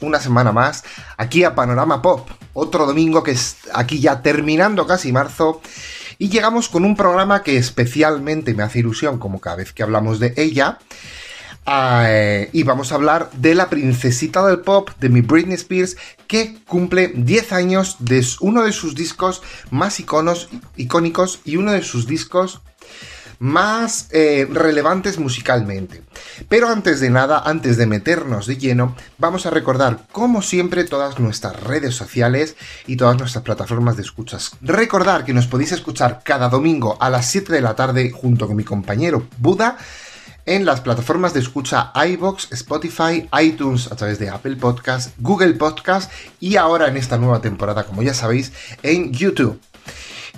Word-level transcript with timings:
Una 0.00 0.20
semana 0.20 0.52
más 0.52 0.84
aquí 1.16 1.44
a 1.44 1.54
Panorama 1.54 2.02
Pop 2.02 2.28
otro 2.54 2.86
domingo 2.86 3.22
que 3.22 3.32
es 3.32 3.56
aquí 3.74 4.00
ya 4.00 4.22
terminando 4.22 4.86
casi 4.86 5.12
marzo. 5.12 5.60
Y 6.16 6.28
llegamos 6.28 6.68
con 6.68 6.84
un 6.84 6.96
programa 6.96 7.42
que 7.42 7.56
especialmente 7.56 8.54
me 8.54 8.62
hace 8.62 8.78
ilusión, 8.78 9.18
como 9.18 9.40
cada 9.40 9.56
vez 9.56 9.72
que 9.72 9.82
hablamos 9.82 10.20
de 10.20 10.32
ella. 10.36 10.78
Eh, 11.66 12.50
y 12.52 12.62
vamos 12.62 12.92
a 12.92 12.94
hablar 12.94 13.30
de 13.32 13.54
la 13.54 13.68
princesita 13.68 14.46
del 14.46 14.60
pop, 14.60 14.90
de 15.00 15.08
mi 15.08 15.22
Britney 15.22 15.54
Spears, 15.54 15.96
que 16.28 16.58
cumple 16.66 17.08
10 17.08 17.52
años 17.52 17.96
de 17.98 18.24
uno 18.40 18.62
de 18.62 18.72
sus 18.72 18.94
discos 18.94 19.42
más 19.70 19.98
iconos, 19.98 20.48
icónicos 20.76 21.40
y 21.44 21.56
uno 21.56 21.72
de 21.72 21.82
sus 21.82 22.06
discos 22.06 22.60
más 23.38 24.08
eh, 24.10 24.46
relevantes 24.50 25.18
musicalmente. 25.18 26.02
Pero 26.48 26.68
antes 26.68 27.00
de 27.00 27.10
nada, 27.10 27.42
antes 27.44 27.76
de 27.76 27.86
meternos 27.86 28.46
de 28.46 28.56
lleno, 28.56 28.94
vamos 29.18 29.46
a 29.46 29.50
recordar, 29.50 30.06
como 30.12 30.42
siempre, 30.42 30.84
todas 30.84 31.18
nuestras 31.18 31.60
redes 31.62 31.94
sociales 31.94 32.56
y 32.86 32.96
todas 32.96 33.18
nuestras 33.18 33.44
plataformas 33.44 33.96
de 33.96 34.02
escuchas. 34.02 34.52
Recordar 34.60 35.24
que 35.24 35.34
nos 35.34 35.46
podéis 35.46 35.72
escuchar 35.72 36.22
cada 36.24 36.48
domingo 36.48 36.96
a 37.00 37.10
las 37.10 37.26
7 37.26 37.52
de 37.52 37.60
la 37.60 37.74
tarde 37.74 38.10
junto 38.10 38.46
con 38.46 38.56
mi 38.56 38.64
compañero 38.64 39.26
Buda 39.38 39.76
en 40.46 40.64
las 40.64 40.80
plataformas 40.80 41.32
de 41.32 41.40
escucha 41.40 41.92
iBox, 41.94 42.52
Spotify, 42.52 43.28
iTunes 43.40 43.90
a 43.90 43.96
través 43.96 44.18
de 44.18 44.28
Apple 44.28 44.56
Podcast, 44.56 45.14
Google 45.18 45.54
Podcast 45.54 46.10
y 46.40 46.56
ahora 46.56 46.88
en 46.88 46.96
esta 46.96 47.18
nueva 47.18 47.40
temporada, 47.40 47.84
como 47.84 48.02
ya 48.02 48.14
sabéis, 48.14 48.52
en 48.82 49.12
YouTube. 49.12 49.58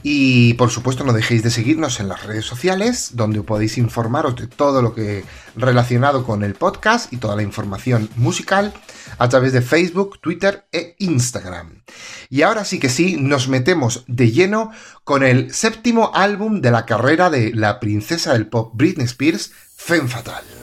Y 0.09 0.55
por 0.55 0.71
supuesto 0.71 1.03
no 1.03 1.13
dejéis 1.13 1.43
de 1.43 1.51
seguirnos 1.51 1.99
en 1.99 2.07
las 2.07 2.23
redes 2.23 2.45
sociales, 2.45 3.11
donde 3.15 3.43
podéis 3.43 3.77
informaros 3.77 4.37
de 4.37 4.47
todo 4.47 4.81
lo 4.81 4.95
que 4.95 5.25
relacionado 5.57 6.23
con 6.23 6.45
el 6.45 6.55
podcast 6.55 7.13
y 7.13 7.17
toda 7.17 7.35
la 7.35 7.43
información 7.43 8.09
musical 8.15 8.73
a 9.19 9.29
través 9.29 9.53
de 9.53 9.63
Facebook, 9.63 10.21
Twitter 10.21 10.65
e 10.71 10.95
Instagram. 11.01 11.83
Y 12.31 12.43
ahora 12.43 12.65
sí 12.65 12.79
que 12.79 12.89
sí, 12.89 13.17
nos 13.19 13.49
metemos 13.49 14.05
de 14.07 14.31
lleno 14.31 14.71
con 15.03 15.25
el 15.25 15.53
séptimo 15.53 16.13
álbum 16.15 16.61
de 16.61 16.71
la 16.71 16.87
carrera 16.87 17.29
de 17.29 17.53
la 17.53 17.81
princesa 17.81 18.33
del 18.33 18.47
pop 18.47 18.75
Britney 18.77 19.07
Spears, 19.07 19.51
Femme 19.75 20.07
Fatal. 20.07 20.56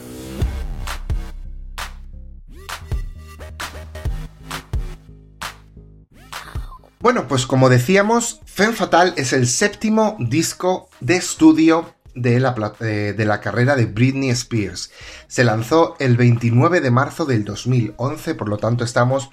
Bueno, 7.04 7.28
pues 7.28 7.46
como 7.46 7.68
decíamos, 7.68 8.40
Femme 8.46 8.72
Fatal 8.72 9.12
es 9.18 9.34
el 9.34 9.46
séptimo 9.46 10.16
disco 10.18 10.88
de 11.00 11.16
estudio 11.16 11.94
de 12.14 12.40
la, 12.40 12.54
eh, 12.80 13.12
de 13.14 13.24
la, 13.26 13.42
carrera 13.42 13.76
de 13.76 13.84
Britney 13.84 14.30
Spears. 14.30 14.90
Se 15.26 15.44
lanzó 15.44 15.96
el 15.98 16.16
29 16.16 16.80
de 16.80 16.90
marzo 16.90 17.26
del 17.26 17.44
2011, 17.44 18.34
por 18.36 18.48
lo 18.48 18.56
tanto 18.56 18.84
estamos 18.84 19.28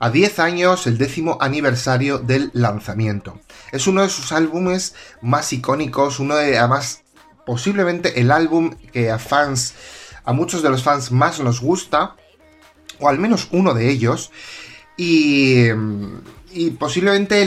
a 0.00 0.10
10 0.10 0.38
años, 0.38 0.86
el 0.86 0.98
décimo 0.98 1.38
aniversario 1.40 2.18
del 2.18 2.50
lanzamiento. 2.52 3.40
Es 3.72 3.86
uno 3.86 4.02
de 4.02 4.10
sus 4.10 4.30
álbumes 4.30 4.94
más 5.22 5.50
icónicos, 5.54 6.20
uno 6.20 6.36
de, 6.36 6.58
además, 6.58 7.04
posiblemente 7.46 8.20
el 8.20 8.30
álbum 8.30 8.76
que 8.92 9.10
a 9.10 9.18
fans, 9.18 9.72
a 10.24 10.34
muchos 10.34 10.62
de 10.62 10.68
los 10.68 10.82
fans 10.82 11.10
más 11.10 11.40
nos 11.40 11.62
gusta, 11.62 12.16
o 13.00 13.08
al 13.08 13.18
menos 13.18 13.48
uno 13.50 13.72
de 13.72 13.88
ellos, 13.88 14.30
y 14.98 15.70
y 16.52 16.70
posiblemente 16.70 17.42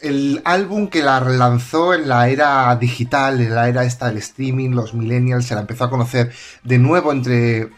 el 0.00 0.42
álbum 0.44 0.88
que 0.88 1.02
la 1.02 1.20
relanzó 1.20 1.94
en 1.94 2.08
la 2.08 2.28
era 2.28 2.74
digital, 2.76 3.40
en 3.40 3.54
la 3.54 3.68
era 3.68 3.84
esta 3.84 4.08
del 4.08 4.18
streaming, 4.18 4.70
los 4.70 4.94
millennials, 4.94 5.46
se 5.46 5.54
la 5.54 5.62
empezó 5.62 5.84
a 5.84 5.90
conocer 5.90 6.32
de 6.62 6.78
nuevo 6.78 7.12
entre 7.12 7.70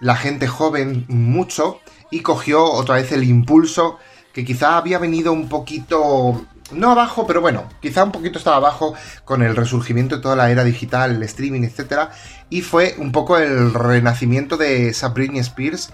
la 0.00 0.16
gente 0.16 0.46
joven 0.46 1.04
mucho 1.08 1.80
y 2.10 2.20
cogió 2.20 2.64
otra 2.64 2.96
vez 2.96 3.12
el 3.12 3.24
impulso 3.24 3.98
que 4.32 4.44
quizá 4.44 4.76
había 4.76 4.98
venido 4.98 5.32
un 5.32 5.48
poquito, 5.48 6.44
no 6.72 6.90
abajo, 6.90 7.26
pero 7.26 7.40
bueno, 7.40 7.68
quizá 7.80 8.02
un 8.02 8.12
poquito 8.12 8.38
estaba 8.38 8.56
abajo 8.56 8.94
con 9.24 9.42
el 9.42 9.54
resurgimiento 9.54 10.16
de 10.16 10.22
toda 10.22 10.36
la 10.36 10.50
era 10.50 10.64
digital, 10.64 11.12
el 11.16 11.22
streaming, 11.22 11.62
etc. 11.62 12.08
Y 12.50 12.62
fue 12.62 12.96
un 12.98 13.12
poco 13.12 13.38
el 13.38 13.72
renacimiento 13.72 14.56
de 14.56 14.92
Sabrina 14.92 15.40
Spears, 15.40 15.90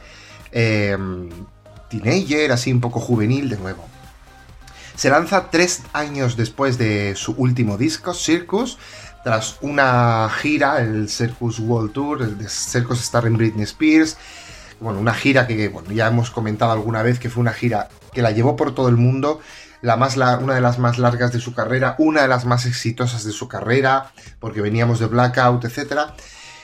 eh, 0.52 0.96
teenager, 1.90 2.52
así 2.52 2.72
un 2.72 2.80
poco 2.80 2.98
juvenil 2.98 3.50
de 3.50 3.58
nuevo. 3.58 3.84
Se 5.00 5.08
lanza 5.08 5.48
tres 5.48 5.80
años 5.94 6.36
después 6.36 6.76
de 6.76 7.16
su 7.16 7.32
último 7.32 7.78
disco, 7.78 8.12
Circus, 8.12 8.76
tras 9.24 9.56
una 9.62 10.28
gira, 10.28 10.82
el 10.82 11.08
Circus 11.08 11.58
World 11.58 11.92
Tour, 11.92 12.20
el 12.20 12.46
Circus 12.50 13.00
Star 13.00 13.24
en 13.24 13.38
Britney 13.38 13.62
Spears. 13.62 14.18
Bueno, 14.78 15.00
una 15.00 15.14
gira 15.14 15.46
que 15.46 15.70
bueno, 15.70 15.90
ya 15.90 16.08
hemos 16.08 16.30
comentado 16.30 16.72
alguna 16.72 17.02
vez 17.02 17.18
que 17.18 17.30
fue 17.30 17.40
una 17.40 17.54
gira 17.54 17.88
que 18.12 18.20
la 18.20 18.32
llevó 18.32 18.56
por 18.56 18.74
todo 18.74 18.90
el 18.90 18.98
mundo. 18.98 19.40
La 19.80 19.96
más 19.96 20.18
una 20.18 20.54
de 20.54 20.60
las 20.60 20.78
más 20.78 20.98
largas 20.98 21.32
de 21.32 21.40
su 21.40 21.54
carrera, 21.54 21.94
una 21.96 22.20
de 22.20 22.28
las 22.28 22.44
más 22.44 22.66
exitosas 22.66 23.24
de 23.24 23.32
su 23.32 23.48
carrera, 23.48 24.12
porque 24.38 24.60
veníamos 24.60 24.98
de 24.98 25.06
Blackout, 25.06 25.64
etc. 25.64 26.10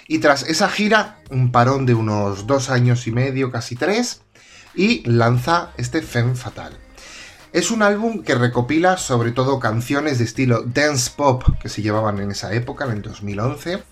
Y 0.08 0.18
tras 0.18 0.42
esa 0.42 0.68
gira, 0.68 1.20
un 1.30 1.53
parón 1.53 1.86
de 1.86 1.94
unos 1.94 2.47
dos 2.47 2.68
años 2.68 3.06
y 3.06 3.12
medio, 3.12 3.50
casi 3.50 3.76
tres, 3.76 4.20
y 4.74 5.08
lanza 5.08 5.70
este 5.78 6.03
Femme 6.03 6.34
Fatal. 6.34 6.85
Es 7.53 7.71
un 7.71 7.83
álbum 7.83 8.23
que 8.23 8.34
recopila 8.34 8.99
sobre 8.99 9.31
todo 9.31 9.61
canciones 9.61 10.19
de 10.19 10.25
estilo 10.25 10.62
dance 10.62 11.11
pop 11.17 11.45
que 11.61 11.69
se 11.69 11.81
llevaban 11.81 12.19
en 12.19 12.33
esa 12.33 12.53
época, 12.53 12.84
en 12.84 12.93
el 12.93 13.03
2011. 13.03 13.83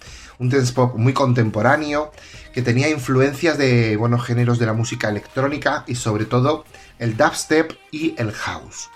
Un 0.41 0.51
dance 0.51 0.73
pop 0.73 0.97
muy 0.97 1.13
contemporáneo 1.13 2.13
que 2.53 2.63
tenía 2.63 2.91
influencias 2.91 3.57
de 3.57 3.97
buenos 3.97 4.25
géneros 4.25 4.59
de 4.59 4.67
la 4.67 4.73
música 4.73 5.09
electrónica 5.09 5.85
y 5.87 5.95
sobre 5.95 6.25
todo 6.25 6.65
el 6.99 7.17
dubstep 7.17 7.73
y 7.93 8.15
el 8.19 8.33
house. 8.33 8.91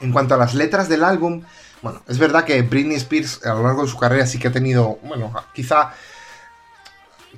En 0.00 0.12
cuanto 0.12 0.34
a 0.34 0.38
las 0.38 0.54
letras 0.54 0.88
del 0.88 1.04
álbum, 1.04 1.42
bueno, 1.82 2.02
es 2.08 2.18
verdad 2.18 2.44
que 2.44 2.62
Britney 2.62 2.96
Spears 2.96 3.46
a 3.46 3.54
lo 3.54 3.62
largo 3.62 3.82
de 3.82 3.88
su 3.88 3.96
carrera 3.96 4.26
sí 4.26 4.38
que 4.38 4.48
ha 4.48 4.52
tenido, 4.52 4.98
bueno, 5.04 5.32
quizá 5.54 5.94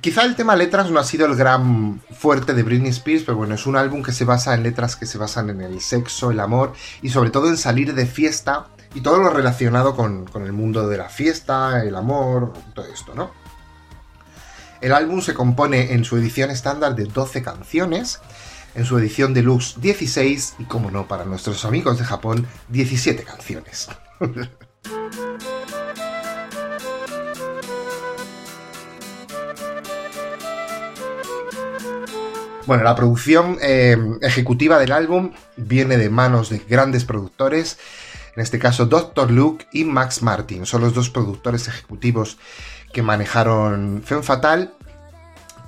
Quizá 0.01 0.23
el 0.23 0.35
tema 0.35 0.55
letras 0.55 0.91
no 0.91 0.99
ha 0.99 1.03
sido 1.03 1.25
el 1.25 1.35
gran 1.35 2.01
fuerte 2.11 2.53
de 2.53 2.63
Britney 2.63 2.91
Spears, 2.91 3.23
pero 3.23 3.37
bueno, 3.37 3.55
es 3.55 3.65
un 3.65 3.77
álbum 3.77 4.03
que 4.03 4.11
se 4.11 4.25
basa 4.25 4.53
en 4.53 4.63
letras 4.63 4.95
que 4.95 5.05
se 5.05 5.17
basan 5.17 5.49
en 5.49 5.61
el 5.61 5.81
sexo, 5.81 6.31
el 6.31 6.39
amor 6.39 6.73
y 7.01 7.09
sobre 7.09 7.31
todo 7.31 7.47
en 7.47 7.57
salir 7.57 7.93
de 7.93 8.05
fiesta 8.05 8.67
y 8.93 9.01
todo 9.01 9.17
lo 9.17 9.29
relacionado 9.29 9.95
con, 9.95 10.25
el 10.35 10.53
mundo 10.53 10.87
de 10.87 10.97
la 10.97 11.09
fiesta, 11.09 11.81
el 11.83 11.95
amor, 11.95 12.53
todo 12.73 12.85
esto, 12.85 13.15
¿no? 13.15 13.31
El 14.81 14.93
álbum 14.93 15.21
se 15.21 15.33
compone 15.33 15.93
en 15.93 16.03
su 16.03 16.17
edición 16.17 16.51
estándar 16.51 16.95
de 16.95 17.05
12 17.05 17.41
canciones, 17.41 18.19
en 18.75 18.85
su 18.85 18.97
edición 18.97 19.33
deluxe 19.33 19.79
16 19.81 20.55
y, 20.59 20.65
como 20.65 20.91
no, 20.91 21.07
para 21.07 21.25
nuestros 21.25 21.65
amigos 21.65 21.97
de 21.97 22.05
Japón, 22.05 22.45
17 22.69 23.23
canciones. 23.23 23.89
Bueno, 32.65 32.83
la 32.83 32.95
producción 32.95 33.59
eh, 33.61 33.95
ejecutiva 34.21 34.79
del 34.79 34.91
álbum 34.91 35.31
viene 35.55 35.97
de 35.97 36.09
manos 36.09 36.49
de 36.49 36.57
grandes 36.57 37.05
productores, 37.05 37.77
en 38.35 38.41
este 38.41 38.57
caso 38.57 38.87
Dr. 38.87 39.29
Luke 39.29 39.67
y 39.71 39.83
Max 39.83 40.23
Martin, 40.23 40.65
son 40.65 40.81
los 40.81 40.95
dos 40.95 41.11
productores 41.11 41.67
ejecutivos 41.67 42.39
que 42.91 43.03
manejaron 43.03 44.01
Femme 44.03 44.23
Fatal, 44.23 44.73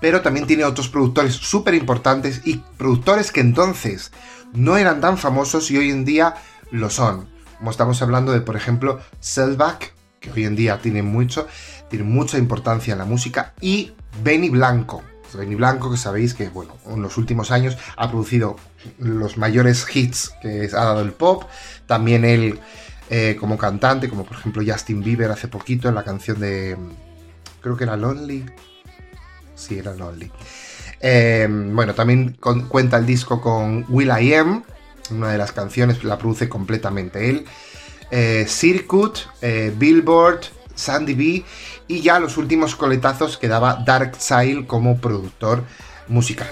pero 0.01 0.21
también 0.21 0.47
tiene 0.47 0.63
otros 0.63 0.89
productores 0.89 1.35
súper 1.35 1.75
importantes 1.75 2.41
y 2.45 2.63
productores 2.77 3.31
que 3.31 3.41
entonces 3.41 4.11
no 4.53 4.75
eran 4.75 5.00
tan 5.00 5.19
famosos 5.19 5.69
y 5.69 5.77
hoy 5.77 5.91
en 5.91 6.03
día 6.03 6.33
lo 6.71 6.89
son. 6.89 7.27
Como 7.59 7.69
estamos 7.69 8.01
hablando 8.01 8.31
de, 8.31 8.41
por 8.41 8.55
ejemplo, 8.55 9.01
Selvak, 9.19 9.93
que 10.19 10.31
hoy 10.31 10.45
en 10.45 10.55
día 10.55 10.79
tiene 10.79 11.03
mucho, 11.03 11.47
tiene 11.89 12.05
mucha 12.05 12.39
importancia 12.39 12.93
en 12.93 13.00
la 13.00 13.05
música, 13.05 13.53
y 13.61 13.91
Benny 14.23 14.50
Blanco, 14.50 15.03
Benny 15.38 15.56
Blanco, 15.56 15.89
que 15.92 15.98
sabéis 15.98 16.34
que, 16.34 16.50
bueno, 16.50 16.75
en 16.88 17.01
los 17.01 17.18
últimos 17.18 17.51
años 17.51 17.78
ha 17.95 18.10
producido 18.10 18.57
los 19.00 19.38
mayores 19.38 19.86
hits 19.94 20.31
que 20.42 20.69
ha 20.74 20.86
dado 20.86 21.01
el 21.01 21.12
pop. 21.12 21.44
También 21.86 22.25
él 22.25 22.60
eh, 23.10 23.38
como 23.39 23.57
cantante, 23.57 24.10
como 24.10 24.25
por 24.25 24.38
ejemplo 24.38 24.62
Justin 24.66 25.01
Bieber 25.01 25.31
hace 25.31 25.48
poquito 25.48 25.88
en 25.88 25.95
la 25.95 26.04
canción 26.04 26.39
de. 26.39 26.78
Creo 27.62 27.78
que 27.78 27.86
era 27.86 27.95
Lonely. 27.95 28.45
Sí, 29.56 29.80
era 29.80 29.94
Lonely. 29.94 30.30
Eh, 31.00 31.48
bueno, 31.50 31.94
también 31.94 32.38
cuenta 32.68 32.98
el 32.98 33.06
disco 33.06 33.39
con 33.39 33.86
Will 33.88 34.12
I 34.19 34.34
Am. 34.34 34.63
Una 35.10 35.30
de 35.31 35.38
las 35.38 35.54
canciones 35.54 36.04
la 36.04 36.18
produce 36.18 36.50
completamente 36.50 37.30
él. 37.30 37.45
Eh, 38.12 38.45
Circuit, 38.48 39.19
Billboard, 39.78 40.42
Sandy 40.75 41.13
B 41.13 41.45
y 41.88 42.01
ya 42.01 42.19
los 42.19 42.38
últimos 42.38 42.75
coletazos 42.75 43.38
que 43.38 43.48
daba 43.48 43.84
Dark 43.86 44.16
Side 44.18 44.66
como 44.68 44.98
productor 44.98 45.63
musical. 46.07 46.50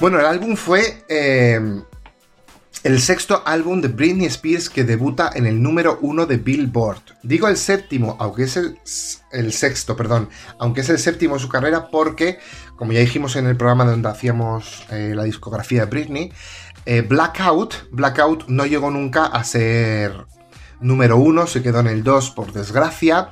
Bueno, 0.00 0.20
el 0.20 0.26
álbum 0.26 0.54
fue 0.54 1.02
eh, 1.08 1.60
el 2.84 3.00
sexto 3.00 3.42
álbum 3.44 3.80
de 3.80 3.88
Britney 3.88 4.26
Spears 4.26 4.70
que 4.70 4.84
debuta 4.84 5.30
en 5.34 5.46
el 5.46 5.60
número 5.60 5.98
uno 6.02 6.24
de 6.26 6.36
Billboard. 6.36 7.02
Digo 7.24 7.48
el 7.48 7.56
séptimo, 7.56 8.16
aunque 8.20 8.44
es 8.44 8.56
el, 8.56 9.52
sexto, 9.52 9.96
perdón, 9.96 10.28
aunque 10.58 10.82
es 10.82 10.88
el 10.88 10.98
séptimo 10.98 11.34
de 11.34 11.40
su 11.40 11.48
carrera 11.48 11.88
porque, 11.90 12.38
como 12.76 12.92
ya 12.92 13.00
dijimos 13.00 13.34
en 13.34 13.46
el 13.46 13.56
programa 13.56 13.84
donde 13.84 14.08
hacíamos 14.08 14.86
eh, 14.90 15.12
la 15.16 15.24
discografía 15.24 15.80
de 15.80 15.90
Britney, 15.90 16.32
eh, 16.90 17.02
Blackout, 17.02 17.90
Blackout 17.90 18.48
no 18.48 18.64
llegó 18.64 18.90
nunca 18.90 19.26
a 19.26 19.44
ser 19.44 20.24
número 20.80 21.18
uno, 21.18 21.46
se 21.46 21.62
quedó 21.62 21.80
en 21.80 21.86
el 21.86 22.02
2 22.02 22.30
por 22.30 22.50
desgracia 22.54 23.28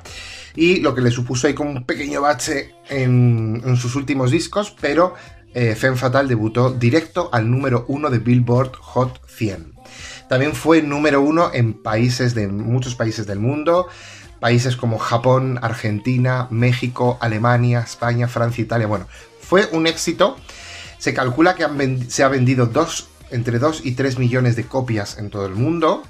y 0.55 0.81
lo 0.81 0.93
que 0.93 1.01
le 1.01 1.09
supuso 1.09 1.47
ahí 1.47 1.55
como 1.55 1.71
un 1.71 1.83
pequeño 1.83 2.21
bache 2.21 2.75
en, 2.87 3.75
sus 3.75 3.95
últimos 3.95 4.29
discos, 4.29 4.75
pero 4.79 5.15
eh, 5.55 5.73
Femme 5.73 5.97
Fatal 5.97 6.27
debutó 6.27 6.69
directo 6.69 7.31
al 7.33 7.49
número 7.49 7.85
uno 7.87 8.11
de 8.11 8.19
Billboard 8.19 8.73
Hot 8.75 9.21
100. 9.27 9.73
También 10.29 10.53
fue 10.53 10.83
número 10.83 11.19
uno 11.23 11.49
en 11.51 11.73
países 11.73 12.35
de 12.35 12.47
muchos 12.47 12.93
países 12.93 13.25
del 13.25 13.39
mundo, 13.39 13.87
países 14.39 14.75
como 14.75 14.99
Japón, 14.99 15.57
Argentina, 15.63 16.47
México, 16.51 17.17
Alemania, 17.21 17.79
España, 17.79 18.27
Francia, 18.27 18.61
Italia. 18.61 18.85
Bueno, 18.85 19.07
fue 19.41 19.67
un 19.71 19.87
éxito. 19.87 20.37
Se 20.99 21.15
calcula 21.15 21.55
que 21.55 21.65
se 22.07 22.23
ha 22.23 22.27
vendido 22.27 22.69
entre 23.31 23.59
2 23.59 23.81
y 23.85 23.93
3 23.93 24.19
millones 24.19 24.55
de 24.55 24.65
copias 24.65 25.17
en 25.17 25.29
todo 25.29 25.45
el 25.45 25.55
mundo. 25.55 26.03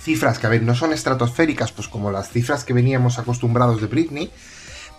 Cifras 0.00 0.38
que, 0.38 0.46
a 0.46 0.50
ver, 0.50 0.62
no 0.62 0.74
son 0.74 0.92
estratosféricas, 0.92 1.72
pues 1.72 1.88
como 1.88 2.10
las 2.10 2.30
cifras 2.30 2.64
que 2.64 2.72
veníamos 2.72 3.18
acostumbrados 3.18 3.80
de 3.80 3.86
Britney, 3.86 4.30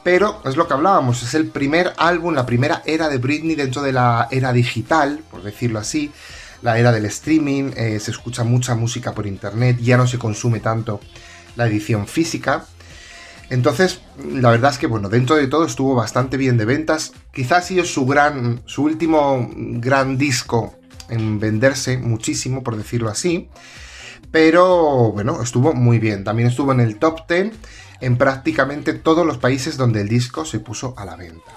pero 0.03 0.41
es 0.45 0.55
lo 0.55 0.67
que 0.67 0.73
hablábamos, 0.73 1.23
es 1.23 1.33
el 1.33 1.47
primer 1.47 1.93
álbum, 1.97 2.33
la 2.33 2.45
primera 2.45 2.81
era 2.85 3.09
de 3.09 3.17
Britney 3.17 3.55
dentro 3.55 3.81
de 3.81 3.91
la 3.91 4.27
era 4.31 4.51
digital, 4.53 5.23
por 5.29 5.43
decirlo 5.43 5.79
así, 5.79 6.11
la 6.61 6.79
era 6.79 6.91
del 6.91 7.05
streaming, 7.05 7.71
eh, 7.75 7.99
se 7.99 8.11
escucha 8.11 8.43
mucha 8.43 8.75
música 8.75 9.13
por 9.13 9.27
internet, 9.27 9.77
ya 9.79 9.97
no 9.97 10.07
se 10.07 10.17
consume 10.17 10.59
tanto 10.59 10.99
la 11.55 11.67
edición 11.67 12.07
física. 12.07 12.65
Entonces, 13.49 14.01
la 14.17 14.49
verdad 14.49 14.71
es 14.71 14.79
que, 14.79 14.87
bueno, 14.87 15.09
dentro 15.09 15.35
de 15.35 15.47
todo 15.47 15.65
estuvo 15.65 15.93
bastante 15.93 16.37
bien 16.37 16.57
de 16.57 16.65
ventas. 16.65 17.13
Quizás 17.31 17.63
ha 17.63 17.67
sido 17.67 17.85
su 17.85 18.05
gran, 18.05 18.61
su 18.65 18.83
último 18.83 19.49
gran 19.55 20.17
disco 20.17 20.75
en 21.09 21.39
venderse 21.39 21.97
muchísimo, 21.97 22.63
por 22.63 22.77
decirlo 22.77 23.09
así. 23.09 23.49
Pero, 24.31 25.11
bueno, 25.11 25.41
estuvo 25.41 25.73
muy 25.73 25.99
bien. 25.99 26.23
También 26.23 26.49
estuvo 26.49 26.71
en 26.71 26.79
el 26.79 26.97
top 26.97 27.27
10 27.27 27.53
en 28.01 28.17
prácticamente 28.17 28.93
todos 28.93 29.25
los 29.25 29.37
países 29.37 29.77
donde 29.77 30.01
el 30.01 30.09
disco 30.09 30.45
se 30.45 30.59
puso 30.59 30.93
a 30.97 31.05
la 31.05 31.15
venta. 31.15 31.51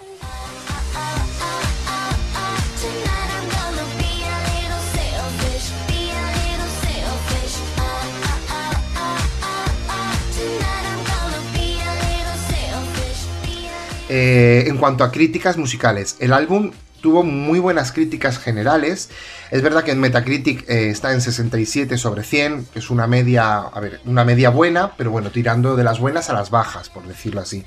Eh, 14.10 14.64
en 14.66 14.78
cuanto 14.78 15.04
a 15.04 15.12
críticas 15.12 15.58
musicales, 15.58 16.16
el 16.18 16.32
álbum 16.32 16.70
tuvo 17.00 17.22
muy 17.22 17.58
buenas 17.58 17.92
críticas 17.92 18.38
generales. 18.38 19.10
Es 19.50 19.62
verdad 19.62 19.84
que 19.84 19.92
en 19.92 20.00
Metacritic 20.00 20.68
eh, 20.68 20.90
está 20.90 21.12
en 21.12 21.20
67 21.20 21.96
sobre 21.98 22.24
100, 22.24 22.66
que 22.66 22.78
es 22.78 22.90
una 22.90 23.06
media, 23.06 23.58
a 23.58 23.80
ver, 23.80 24.00
una 24.04 24.24
media 24.24 24.50
buena, 24.50 24.92
pero 24.96 25.10
bueno, 25.10 25.30
tirando 25.30 25.76
de 25.76 25.84
las 25.84 25.98
buenas 25.98 26.30
a 26.30 26.32
las 26.32 26.50
bajas, 26.50 26.88
por 26.88 27.06
decirlo 27.06 27.40
así. 27.40 27.64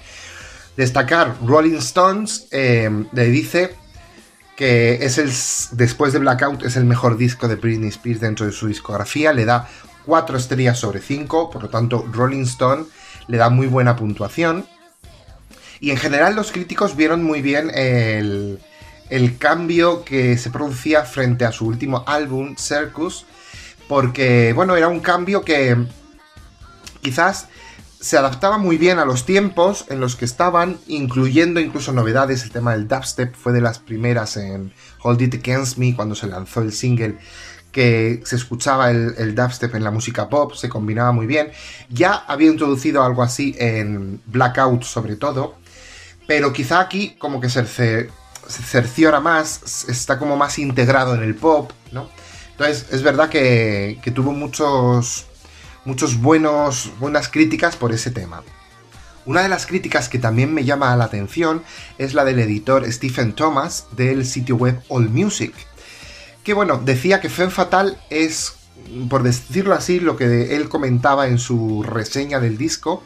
Destacar, 0.78 1.36
Rolling 1.45 1.78
Stones 1.78 2.48
eh, 2.51 2.89
le 3.12 3.25
dice 3.25 3.75
que 4.56 5.06
es 5.06 5.18
el, 5.18 5.31
después 5.77 6.13
de 6.13 6.19
Blackout 6.19 6.63
es 6.63 6.75
el 6.75 6.86
mejor 6.86 7.18
disco 7.18 7.48
de 7.48 7.56
Britney 7.56 7.89
Spears 7.89 8.22
dentro 8.22 8.45
de 8.45 8.51
su 8.51 8.68
discografía, 8.68 9.34
le 9.34 9.45
da 9.45 9.68
4 10.06 10.38
estrellas 10.38 10.80
sobre 10.80 11.01
5, 11.01 11.50
por 11.50 11.63
lo 11.63 11.69
tanto 11.69 12.06
Rolling 12.12 12.44
Stone 12.44 12.86
le 13.27 13.38
da 13.38 13.50
muy 13.50 13.68
buena 13.68 13.95
puntuación. 13.95 14.66
Y 15.80 15.89
en 15.89 15.98
general 15.98 16.36
los 16.36 16.51
críticos 16.51 16.95
vieron 16.95 17.24
muy 17.24 17.42
bien 17.42 17.72
el, 17.74 18.60
el 19.12 19.38
cambio 19.38 20.04
que 20.04 20.38
se 20.38 20.50
producía 20.50 21.04
frente 21.04 21.46
a 21.46 21.52
su 21.52 21.68
último 21.68 22.04
álbum, 22.08 22.56
Circus, 22.58 23.25
porque, 23.88 24.54
bueno, 24.54 24.75
era 24.78 24.88
un 24.88 25.02
cambio 25.02 25.44
que 25.44 25.78
quizás 27.02 27.50
se 28.00 28.18
adaptaba 28.18 28.58
muy 28.58 28.78
bien 28.78 29.00
a 29.00 29.06
los 29.06 29.25
tiempos 29.25 29.86
en 29.90 30.00
los 30.00 30.16
que 30.16 30.24
estaban, 30.24 30.80
incluyendo 30.88 31.60
incluso 31.60 31.92
novedades. 31.92 32.44
El 32.44 32.52
tema 32.52 32.72
del 32.72 32.88
dubstep 32.88 33.36
fue 33.36 33.52
de 33.52 33.60
las 33.60 33.80
primeras 33.80 34.38
en 34.38 34.74
Hold 35.04 35.22
It 35.22 35.36
Against 35.36 35.78
Me, 35.78 35.94
cuando 35.94 36.16
se 36.16 36.28
lanzó 36.28 36.62
el 36.62 36.72
single, 36.72 37.18
que 37.74 38.22
se 38.25 38.38
escuchaba 38.38 38.92
el, 38.92 39.36
dubstep 39.36 39.75
en 39.75 39.84
la 39.84 39.92
música 39.92 40.30
pop, 40.30 40.54
se 40.54 40.69
combinaba 40.69 41.12
muy 41.12 41.28
bien. 41.28 41.52
Ya 41.90 42.13
había 42.13 42.50
introducido 42.50 43.04
algo 43.04 43.24
así 43.24 43.56
en 43.60 44.22
Blackout, 44.25 44.84
sobre 44.84 45.18
todo, 45.18 45.56
pero 46.28 46.54
quizá 46.54 46.80
aquí 46.80 47.18
como 47.19 47.42
que 47.42 47.50
se, 47.50 48.10
se 48.47 48.63
cerciora 48.63 49.19
más, 49.19 49.85
está 49.88 50.17
como 50.19 50.35
más 50.38 50.59
integrado 50.59 51.15
en 51.15 51.23
el 51.23 51.35
pop, 51.35 51.71
¿no? 51.91 52.09
Entonces, 52.51 52.88
es 52.91 53.01
verdad 53.01 53.29
que, 53.29 53.99
tuvo 54.13 54.33
muchos, 54.33 55.25
muchos 55.85 56.21
buenos, 56.21 56.91
buenas 56.99 57.27
críticas 57.27 57.75
por 57.75 57.91
ese 57.91 58.11
tema. 58.11 58.43
Una 59.25 59.41
de 59.41 59.49
las 59.49 59.65
críticas 59.65 60.09
que 60.09 60.19
también 60.19 60.53
me 60.53 60.63
llama 60.63 60.95
la 60.95 61.05
atención 61.05 61.63
es 61.97 62.13
la 62.13 62.25
del 62.25 62.39
editor 62.39 62.91
Stephen 62.91 63.33
Thomas 63.33 63.88
del 63.95 64.25
sitio 64.25 64.55
web 64.55 64.81
AllMusic, 64.89 65.53
que 66.43 66.53
bueno, 66.53 66.81
decía 66.83 67.21
que 67.21 67.29
Femme 67.29 67.51
Fatal 67.51 68.01
es, 68.09 68.53
por 69.09 69.23
decirlo 69.23 69.75
así, 69.75 69.99
lo 69.99 70.17
que 70.17 70.55
él 70.55 70.69
comentaba 70.69 71.27
en 71.27 71.38
su 71.38 71.83
reseña 71.83 72.39
del 72.39 72.57
disco, 72.57 73.03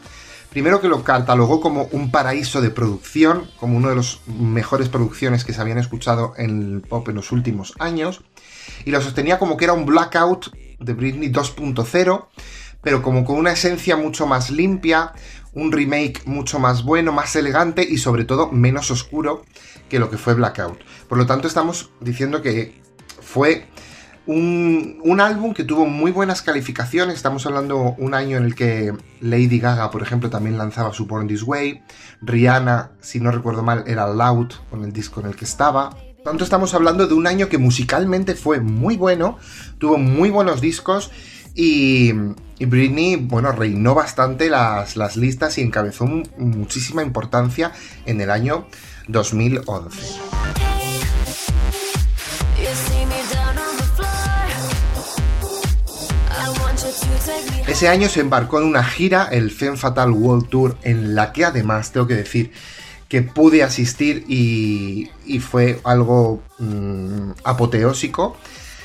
Primero 0.56 0.80
que 0.80 0.88
lo 0.88 1.04
catalogó 1.04 1.60
como 1.60 1.90
un 1.92 2.12
paraíso 2.12 2.62
de 2.62 2.69
producción, 2.69 3.52
como 3.60 3.75
una 3.75 3.90
de 3.90 3.98
las 3.98 4.22
mejores 4.25 4.88
producciones 4.88 5.44
que 5.44 5.52
se 5.52 5.60
habían 5.60 5.80
escuchado 5.80 6.31
en 6.38 6.75
el 6.75 6.81
pop 6.81 7.10
en 7.10 7.16
los 7.16 7.34
últimos 7.34 7.74
años, 7.78 8.22
y 8.86 8.92
lo 8.92 9.02
sostenía 9.02 9.38
como 9.38 9.57
que 9.57 9.66
era 9.66 9.74
un 9.74 9.86
blackout 9.86 10.56
de 10.80 10.94
Britney 10.94 11.30
2.0, 11.30 12.28
pero 12.81 13.02
como 13.02 13.26
con 13.26 13.35
una 13.35 13.52
esencia 13.52 13.97
mucho 13.97 14.28
más 14.28 14.50
limpia, 14.50 15.12
un 15.52 15.74
remake 15.74 16.21
mucho 16.26 16.57
más 16.57 16.85
bueno, 16.85 17.12
más 17.12 17.35
elegante 17.35 17.85
y 17.85 17.97
sobre 17.97 18.24
todo 18.24 18.50
menos 18.50 18.92
oscuro 18.92 19.44
que 19.90 20.00
lo 20.00 20.09
que 20.09 20.18
fue 20.18 20.35
Blackout. 20.35 20.80
Por 21.09 21.18
lo 21.18 21.26
tanto, 21.26 21.50
estamos 21.50 21.90
diciendo 22.00 22.42
que 22.42 22.81
fue 23.19 23.68
un, 24.27 25.19
álbum 25.19 25.53
que 25.53 25.63
tuvo 25.63 25.85
muy 25.85 26.11
buenas 26.11 26.41
calificaciones. 26.41 27.15
Estamos 27.15 27.45
hablando 27.45 27.95
un 27.97 28.13
año 28.13 28.37
en 28.37 28.45
el 28.45 28.55
que 28.55 28.94
Lady 29.21 29.59
Gaga, 29.59 29.91
por 29.91 30.01
ejemplo, 30.01 30.29
también 30.29 30.57
lanzaba 30.57 30.94
su 30.94 31.05
Born 31.05 31.27
This 31.27 31.44
Way. 31.44 31.81
Rihanna, 32.21 32.91
si 32.99 33.19
no 33.19 33.31
recuerdo 33.31 33.63
mal, 33.63 33.83
era 33.87 34.07
Loud 34.07 34.53
con 34.69 34.83
el 34.83 34.91
disco 34.91 35.21
en 35.21 35.27
el 35.27 35.35
que 35.35 35.45
estaba. 35.45 35.95
Tanto, 36.23 36.44
estamos 36.44 36.73
hablando 36.73 37.05
de 37.05 37.13
un 37.13 37.27
año 37.27 37.49
que 37.49 37.59
musicalmente 37.59 38.33
fue 38.33 38.59
muy 38.59 38.97
bueno, 38.97 39.37
tuvo 39.77 39.97
muy 39.97 40.31
buenos 40.31 40.59
discos 40.59 41.11
y, 41.53 42.13
Britney, 42.59 43.15
bueno, 43.15 43.51
reinó 43.51 43.94
bastante 43.94 44.49
las, 44.49 44.97
las 44.97 45.17
listas 45.17 45.57
y 45.59 45.61
encabezó 45.61 46.05
muchísima 46.37 47.03
importancia 47.03 47.71
en 48.05 48.21
el 48.21 48.31
año 48.31 48.65
2011. 49.07 50.74
Ese 57.68 57.87
año 57.87 58.09
se 58.09 58.21
embarcó 58.21 58.59
en 58.59 58.66
una 58.66 58.83
gira, 58.83 59.28
el 59.31 59.52
Femme 59.52 59.78
Fatal 59.78 60.11
World 60.11 60.49
Tour, 60.49 60.78
en 60.83 61.16
la 61.16 61.33
que 61.33 61.45
además 61.45 61.92
tengo 61.92 62.07
que 62.07 62.16
decir 62.16 62.52
que 63.09 63.21
pude 63.21 63.64
asistir 63.64 64.25
y, 64.28 65.09
fue 65.40 65.80
algo 65.83 66.42
mm, 66.59 67.31
apoteósico. 67.44 68.37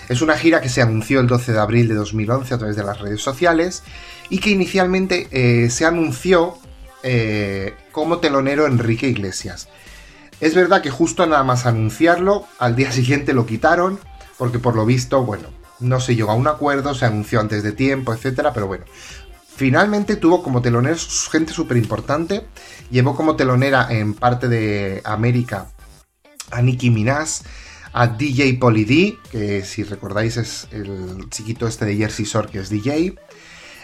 Es 0.08 0.22
una 0.22 0.36
gira 0.36 0.60
que 0.60 0.68
se 0.68 0.82
anunció 0.82 1.20
el 1.20 1.26
12 1.26 1.52
de 1.52 1.60
abril 1.60 1.88
de 1.88 1.94
2011 1.94 2.54
a 2.54 2.58
través 2.58 2.76
de 2.76 2.82
las 2.82 2.98
redes 2.98 3.22
sociales 3.22 3.82
y 4.28 4.38
que 4.38 4.50
inicialmente 4.50 5.28
eh, 5.30 5.70
se 5.70 5.86
anunció 5.86 6.58
eh, 7.02 7.74
como 7.92 8.18
telonero 8.18 8.66
Enrique 8.66 9.08
Iglesias. 9.08 9.68
Es 10.40 10.54
verdad 10.54 10.82
que 10.82 10.90
justo 10.90 11.26
nada 11.26 11.44
más 11.44 11.66
anunciarlo, 11.66 12.46
al 12.58 12.76
día 12.76 12.92
siguiente 12.92 13.34
lo 13.34 13.46
quitaron, 13.46 14.00
porque 14.38 14.58
por 14.58 14.74
lo 14.74 14.84
visto, 14.84 15.22
bueno, 15.24 15.59
no 15.80 16.00
se 16.00 16.14
llegó 16.14 16.30
a 16.30 16.34
un 16.34 16.46
acuerdo, 16.46 16.94
se 16.94 17.06
anunció 17.06 17.40
antes 17.40 17.62
de 17.62 17.72
tiempo, 17.72 18.12
etcétera, 18.12 18.52
pero 18.52 18.66
bueno. 18.66 18.84
Finalmente 19.56 20.16
tuvo 20.16 20.42
como 20.42 20.62
telonera 20.62 20.96
gente 21.30 21.52
súper 21.52 21.76
importante. 21.76 22.46
Llevó 22.90 23.14
como 23.14 23.36
telonera 23.36 23.88
en 23.90 24.14
parte 24.14 24.48
de 24.48 25.02
América 25.04 25.70
a 26.50 26.62
Nicki 26.62 26.90
Minaj, 26.90 27.42
a 27.92 28.06
DJ 28.06 28.54
Polly 28.54 28.84
D, 28.84 29.18
que 29.30 29.64
si 29.64 29.82
recordáis 29.82 30.36
es 30.36 30.68
el 30.70 31.28
chiquito 31.30 31.66
este 31.66 31.84
de 31.84 31.96
Jersey 31.96 32.24
Shore 32.24 32.48
que 32.48 32.60
es 32.60 32.70
DJ. 32.70 33.16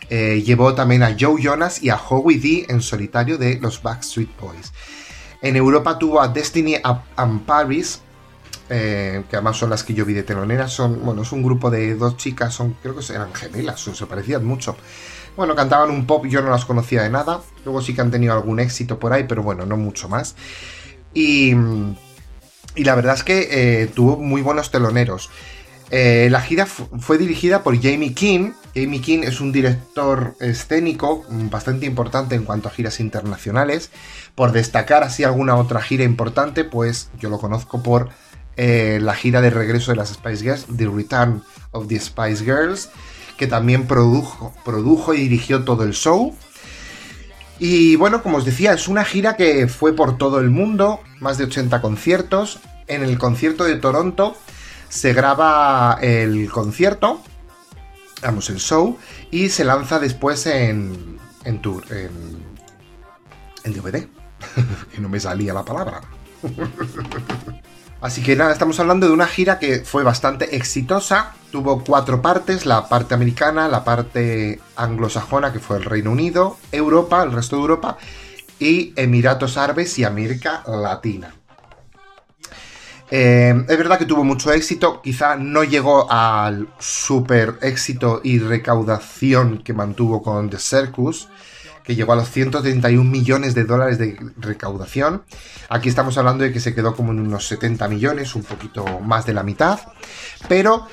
Eh, 0.09 0.43
llevó 0.47 0.75
también 0.75 1.03
a 1.03 1.17
Joe 1.19 1.43
Jonas 1.43 1.83
y 1.83 1.91
a 1.91 1.97
Howie 1.97 2.39
D 2.39 2.67
en 2.69 2.81
solitario 2.81 3.39
de 3.39 3.59
los 3.61 3.83
Backstreet 3.83 4.31
Boys. 4.41 4.73
En 5.43 5.57
Europa 5.57 5.99
tuvo 5.99 6.21
a 6.21 6.29
Destiny 6.29 6.77
and 7.17 7.45
Paris, 7.45 8.01
eh, 8.69 9.25
que 9.29 9.37
además 9.37 9.57
son 9.57 9.71
las 9.71 9.85
que 9.85 9.95
yo 9.95 10.05
vi 10.05 10.15
de 10.15 10.23
teloneras. 10.23 10.73
Son, 10.73 11.05
bueno, 11.05 11.23
es 11.23 11.33
un 11.33 11.43
grupo 11.43 11.71
de 11.71 11.95
dos 11.95 12.17
chicas, 12.17 12.55
son, 12.55 12.77
creo 12.83 12.97
que 12.97 13.13
eran 13.13 13.33
gemelas, 13.35 13.81
se 13.81 14.07
parecían 14.07 14.45
mucho. 14.45 14.77
Bueno, 15.37 15.55
cantaban 15.55 15.91
un 15.91 16.07
pop, 16.07 16.27
yo 16.27 16.41
no 16.41 16.51
las 16.51 16.65
conocía 16.65 17.03
de 17.03 17.11
nada. 17.11 17.43
Luego 17.65 17.83
sí 17.83 17.95
que 17.95 18.01
han 18.01 18.11
tenido 18.11 18.33
algún 18.33 18.59
éxito 18.59 18.99
por 18.99 19.13
ahí, 19.13 19.25
pero 19.25 19.43
bueno, 19.43 19.67
no 19.67 19.77
mucho 19.77 20.09
más. 20.09 20.35
Y, 21.13 21.55
y 22.75 22.85
la 22.85 22.95
verdad 22.95 23.15
es 23.15 23.23
que 23.23 23.49
eh, 23.51 23.87
tuvo 23.89 24.17
muy 24.17 24.43
buenos 24.43 24.71
teloneros. 24.71 25.31
Eh, 25.91 26.29
la 26.31 26.41
gira 26.41 26.67
fue 26.67 27.17
dirigida 27.17 27.63
por 27.63 27.81
Jamie 27.81 28.13
King. 28.15 28.53
Jamie 28.75 29.01
King 29.01 29.21
es 29.23 29.41
un 29.41 29.53
director 29.53 30.35
escénico 30.41 31.25
bastante 31.29 31.87
importante 31.87 32.35
en 32.35 32.45
cuanto 32.45 32.69
a 32.69 32.73
giras 32.73 32.99
internacionales. 32.99 33.91
Por 34.35 34.53
destacar 34.53 35.03
así 35.05 35.23
alguna 35.23 35.57
otra 35.57 35.81
gira 35.81 36.05
importante, 36.05 36.65
pues 36.65 37.11
yo 37.19 37.29
lo 37.29 37.39
conozco 37.39 37.83
por 37.83 38.09
eh, 38.57 38.99
la 39.03 39.15
gira 39.15 39.41
de 39.41 39.51
regreso 39.51 39.91
de 39.91 39.97
las 39.97 40.11
Spice 40.11 40.43
Girls, 40.43 40.67
The 40.75 40.87
Return 40.87 41.43
of 41.73 41.89
the 41.89 42.01
Spice 42.01 42.45
Girls, 42.45 42.89
que 43.37 43.47
también 43.47 43.87
produjo, 43.87 44.55
produjo 44.65 45.13
y 45.15 45.19
dirigió 45.19 45.65
todo 45.65 45.85
el 45.85 45.93
show. 45.93 46.35
Y 47.59 47.97
bueno, 47.97 48.23
como 48.23 48.39
os 48.39 48.45
decía, 48.45 48.73
es 48.73 48.89
una 48.89 49.05
gira 49.05 49.37
que 49.37 49.67
fue 49.69 49.95
por 49.95 50.19
todo 50.19 50.41
el 50.41 50.51
mundo, 50.51 51.01
más 51.21 51.39
de 51.39 51.45
80 51.45 51.81
conciertos. 51.81 52.61
En 52.87 53.03
el 53.03 53.19
concierto 53.19 53.65
de 53.65 53.77
Toronto 53.77 54.37
se 54.89 55.13
graba 55.13 55.99
el 56.01 56.51
concierto, 56.51 57.21
vamos, 58.23 58.49
el 58.51 58.59
show, 58.59 58.97
y 59.31 59.49
se 59.49 59.65
lanza 59.65 59.99
después 59.99 60.47
en, 60.47 61.19
en 61.45 61.61
tour, 61.61 61.85
en, 61.91 62.47
DVD. 63.73 64.07
que 64.95 65.01
no 65.01 65.09
me 65.09 65.19
salía 65.19 65.53
la 65.53 65.65
palabra. 65.65 66.03
Así 68.01 68.23
que 68.23 68.37
nada, 68.37 68.53
estamos 68.53 68.79
hablando 68.79 69.07
de 69.07 69.13
una 69.13 69.27
gira 69.27 69.59
que 69.59 69.81
fue 69.81 70.03
bastante 70.03 70.57
exitosa. 70.57 71.33
Tuvo 71.51 71.83
cuatro 71.83 72.21
partes, 72.21 72.67
la 72.67 72.89
parte 72.89 73.15
americana, 73.15 73.69
la 73.69 73.85
parte 73.85 74.61
anglosajona, 74.77 75.53
que 75.53 75.61
fue 75.61 75.79
el 75.79 75.85
Reino 75.85 76.11
Unido, 76.11 76.59
Europa, 76.73 77.23
el 77.23 77.33
resto 77.33 77.57
de 77.57 77.63
Europa, 77.63 77.97
y 78.59 78.93
Emiratos 78.97 79.57
Árabes 79.57 79.99
y 79.99 80.05
América 80.05 80.63
Latina. 80.67 81.35
Eh, 83.11 83.65
es 83.69 83.79
verdad 83.79 83.99
que 83.99 84.05
tuvo 84.05 84.25
mucho 84.25 84.53
éxito, 84.53 85.01
quizá 85.01 85.37
no 85.37 85.63
llegó 85.63 86.11
al 86.11 86.69
super 86.79 87.57
éxito 87.63 88.21
y 88.25 88.41
recaudación 88.41 89.63
que 89.63 89.73
mantuvo 89.73 90.23
con 90.23 90.51
The 90.51 90.59
Circus, 90.59 91.29
que 91.87 91.95
llegó 91.95 92.13
a 92.13 92.17
los 92.17 92.31
131 92.31 93.09
millones 93.09 93.55
de 93.55 93.65
dólares 93.65 93.99
de 93.99 94.19
recaudación. 94.39 95.23
Aquí 95.69 95.89
estamos 95.89 96.19
hablando 96.19 96.43
de 96.43 96.53
que 96.53 96.61
se 96.61 96.75
quedó 96.75 96.97
como 96.97 97.13
en 97.13 97.21
unos 97.21 97.47
70 97.47 97.87
millones, 97.89 98.35
un 98.35 98.43
poquito 98.43 98.85
más 99.01 99.25
de 99.25 99.35
la 99.35 99.45
mitad, 99.45 99.79
pero 100.49 100.87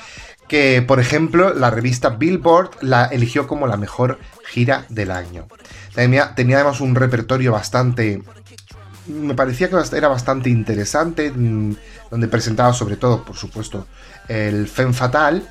que, 0.47 0.83
por 0.83 0.99
ejemplo, 0.99 1.53
la 1.53 1.71
revista 1.71 2.09
Billboard 2.09 2.71
la 2.81 3.05
eligió 3.05 3.47
como 3.47 3.65
la 3.65 3.77
mejor 3.77 4.19
gira 4.45 4.85
del 4.89 5.09
año. 5.09 5.47
Tenía, 5.95 6.33
además 6.35 6.79
un 6.79 6.95
repertorio 6.95 7.51
bastante... 7.51 8.21
Me 9.07 9.33
parecía 9.33 9.69
que 9.69 9.77
era 9.97 10.07
bastante 10.07 10.49
interesante, 10.49 11.31
mm, 11.31 11.75
donde 12.11 12.27
presentaba 12.27 12.71
sobre 12.71 12.95
todo, 12.95 13.25
por 13.25 13.35
supuesto, 13.35 13.87
el 14.29 14.67
Femme 14.67 14.93
Fatal, 14.93 15.49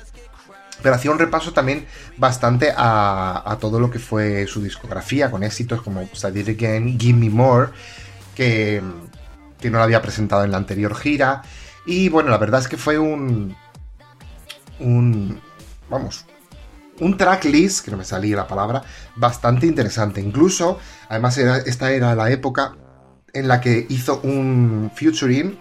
pero 0.83 0.95
hacía 0.95 1.11
un 1.11 1.17
repaso 1.17 1.53
también 1.53 1.85
bastante 2.17 2.73
a, 2.75 3.57
todo 3.59 3.79
lo 3.79 3.89
que 3.89 3.99
fue 3.99 4.45
su 4.45 4.61
discografía, 4.61 5.31
con 5.31 5.41
éxitos 5.41 5.81
como 5.81 6.05
Study 6.13 6.41
Again, 6.41 6.99
Give 6.99 7.17
Me 7.17 7.29
More, 7.29 7.69
que, 8.35 8.83
que 9.59 9.69
no 9.71 9.77
lo 9.77 9.83
había 9.85 10.01
presentado 10.01 10.43
en 10.43 10.51
la 10.51 10.57
anterior 10.57 10.93
gira. 10.95 11.41
Y 11.85 12.09
bueno, 12.09 12.29
la 12.29 12.37
verdad 12.37 12.59
es 12.59 12.67
que 12.67 12.77
fue 12.77 12.99
un. 12.99 13.55
Un. 14.79 15.41
Vamos. 15.89 16.25
Un 16.99 17.17
tracklist, 17.17 17.83
que 17.83 17.91
no 17.91 17.97
me 17.97 18.05
salía 18.05 18.35
la 18.35 18.47
palabra, 18.47 18.83
bastante 19.15 19.65
interesante. 19.65 20.21
Incluso, 20.21 20.79
además, 21.09 21.37
esta 21.37 21.91
era 21.91 22.13
la 22.13 22.29
época 22.29 22.75
en 23.33 23.47
la 23.47 23.61
que 23.61 23.87
hizo 23.89 24.19
un 24.21 24.91
featuring, 24.93 25.57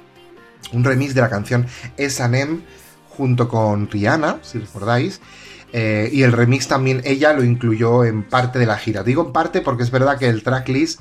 un 0.73 0.85
remix 0.85 1.15
de 1.15 1.21
la 1.23 1.31
canción 1.31 1.67
S&M 1.97 2.61
junto 3.17 3.49
con 3.49 3.91
Rihanna, 3.91 4.39
si 4.43 4.59
recordáis. 4.59 5.21
Eh, 5.73 6.11
y 6.13 6.23
el 6.23 6.33
remix 6.33 6.69
también 6.69 7.01
ella 7.05 7.33
lo 7.33 7.43
incluyó 7.43 8.05
en 8.05 8.23
parte 8.23 8.59
de 8.59 8.67
la 8.67 8.77
gira. 8.77 9.03
Digo 9.03 9.25
en 9.27 9.33
parte 9.33 9.63
porque 9.63 9.83
es 9.83 9.91
verdad 9.91 10.19
que 10.19 10.29
el 10.29 10.43
tracklist 10.43 11.01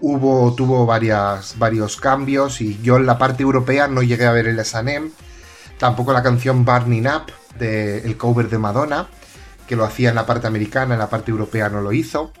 hubo, 0.00 0.54
tuvo 0.54 0.86
varias, 0.86 1.58
varios 1.58 1.96
cambios 1.96 2.60
y 2.60 2.80
yo 2.82 2.96
en 2.96 3.06
la 3.06 3.18
parte 3.18 3.42
europea 3.42 3.88
no 3.88 4.02
llegué 4.02 4.26
a 4.26 4.32
ver 4.32 4.46
el 4.46 4.58
S&M. 4.58 5.10
Tampoco 5.78 6.12
la 6.12 6.22
canción 6.22 6.64
Burning 6.64 7.06
Up, 7.06 7.32
del 7.58 8.16
cover 8.16 8.48
de 8.48 8.58
Madonna, 8.58 9.08
que 9.66 9.76
lo 9.76 9.84
hacía 9.84 10.08
en 10.08 10.14
la 10.14 10.24
parte 10.24 10.46
americana, 10.46 10.94
en 10.94 11.00
la 11.00 11.10
parte 11.10 11.30
europea 11.30 11.68
no 11.68 11.82
lo 11.82 11.92
hizo. 11.92 12.32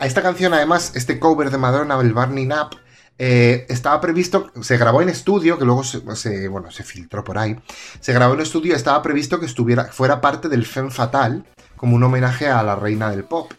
A 0.00 0.06
esta 0.06 0.22
canción 0.22 0.52
además, 0.52 0.92
este 0.94 1.18
cover 1.18 1.50
de 1.50 1.56
Madonna, 1.56 1.98
el 2.00 2.12
Burning 2.12 2.52
Up, 2.52 2.76
eh, 3.16 3.66
estaba 3.68 4.00
previsto, 4.00 4.50
se 4.60 4.76
grabó 4.76 5.00
en 5.00 5.08
estudio, 5.08 5.58
que 5.58 5.64
luego 5.64 5.84
se, 5.84 6.00
bueno, 6.48 6.70
se 6.70 6.82
filtró 6.82 7.22
por 7.22 7.38
ahí. 7.38 7.56
Se 8.00 8.12
grabó 8.12 8.34
en 8.34 8.40
estudio, 8.40 8.74
estaba 8.74 9.02
previsto 9.02 9.38
que 9.38 9.46
estuviera, 9.46 9.84
fuera 9.86 10.20
parte 10.20 10.48
del 10.48 10.66
Femme 10.66 10.90
Fatal, 10.90 11.44
como 11.76 11.96
un 11.96 12.02
homenaje 12.02 12.48
a 12.48 12.62
la 12.62 12.76
reina 12.76 13.10
del 13.10 13.24
pop. 13.24 13.52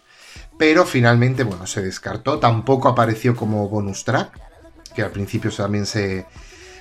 Pero 0.58 0.86
finalmente, 0.86 1.44
bueno, 1.44 1.68
se 1.68 1.82
descartó. 1.82 2.40
Tampoco 2.40 2.88
apareció 2.88 3.36
como 3.36 3.68
bonus 3.70 4.04
track, 4.04 4.40
que 4.94 5.02
al 5.02 5.12
principio 5.12 5.52
también 5.52 5.86
se, 5.86 6.26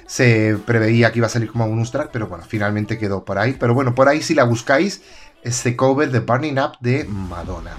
se 0.06 0.56
preveía 0.64 1.12
que 1.12 1.18
iba 1.18 1.26
a 1.26 1.30
salir 1.30 1.50
como 1.50 1.68
bonus 1.68 1.90
track, 1.90 2.10
pero 2.12 2.28
bueno, 2.28 2.44
finalmente 2.46 2.98
quedó 2.98 3.24
por 3.24 3.38
ahí. 3.38 3.56
Pero 3.58 3.74
bueno, 3.74 3.94
por 3.94 4.08
ahí 4.08 4.22
si 4.22 4.34
la 4.34 4.44
buscáis, 4.44 5.02
este 5.42 5.76
cover 5.76 6.10
de 6.10 6.20
Burning 6.20 6.58
Up 6.58 6.78
de 6.80 7.04
Madonna. 7.04 7.76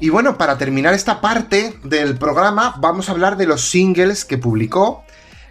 Y 0.00 0.10
bueno, 0.10 0.38
para 0.38 0.58
terminar 0.58 0.94
esta 0.94 1.20
parte 1.20 1.74
del 1.82 2.16
programa, 2.16 2.76
vamos 2.78 3.08
a 3.08 3.12
hablar 3.12 3.36
de 3.36 3.46
los 3.46 3.68
singles 3.68 4.24
que 4.24 4.38
publicó, 4.38 5.04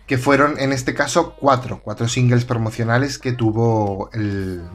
que 0.06 0.18
fueron 0.18 0.58
en 0.58 0.72
este 0.72 0.94
caso 0.94 1.36
cuatro, 1.36 1.82
cuatro 1.84 2.08
singles 2.08 2.46
promocionales 2.46 3.20
que 3.20 3.34
tuvo 3.34 4.10
el, 4.13 4.70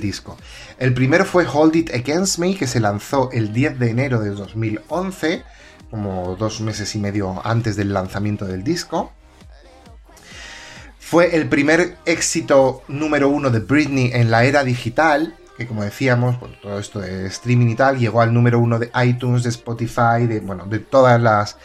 disco. 0.00 0.36
El 0.78 0.94
primero 0.94 1.24
fue 1.24 1.46
Hold 1.52 1.74
It 1.74 1.94
Against 1.94 2.38
Me, 2.38 2.54
que 2.54 2.68
se 2.68 2.78
lanzó 2.78 3.30
el 3.32 3.52
10 3.52 3.80
de 3.80 3.90
enero 3.90 4.20
de 4.20 4.30
2011, 4.30 5.42
como 5.90 6.36
dos 6.36 6.60
meses 6.60 6.94
y 6.94 6.98
medio 6.98 7.40
antes 7.44 7.74
del 7.74 7.92
lanzamiento 7.92 8.44
del 8.44 8.62
disco. 8.62 9.12
Fue 11.00 11.34
el 11.34 11.48
primer 11.48 11.96
éxito 12.04 12.82
número 12.86 13.30
uno 13.30 13.50
de 13.50 13.60
Britney 13.60 14.12
en 14.12 14.30
la 14.30 14.44
era 14.44 14.62
digital 14.62 15.34
que 15.58 15.66
como 15.66 15.82
decíamos, 15.82 16.36
todo 16.62 16.78
esto 16.78 17.00
de 17.00 17.26
streaming 17.26 17.66
y 17.66 17.74
tal, 17.74 17.98
llegó 17.98 18.20
al 18.20 18.32
número 18.32 18.60
uno 18.60 18.78
de 18.78 18.92
iTunes, 19.04 19.42
de 19.42 19.48
Spotify, 19.48 20.26
de, 20.28 20.38
bueno, 20.40 20.66
de 20.66 20.78
todas 20.78 21.20
las 21.20 21.56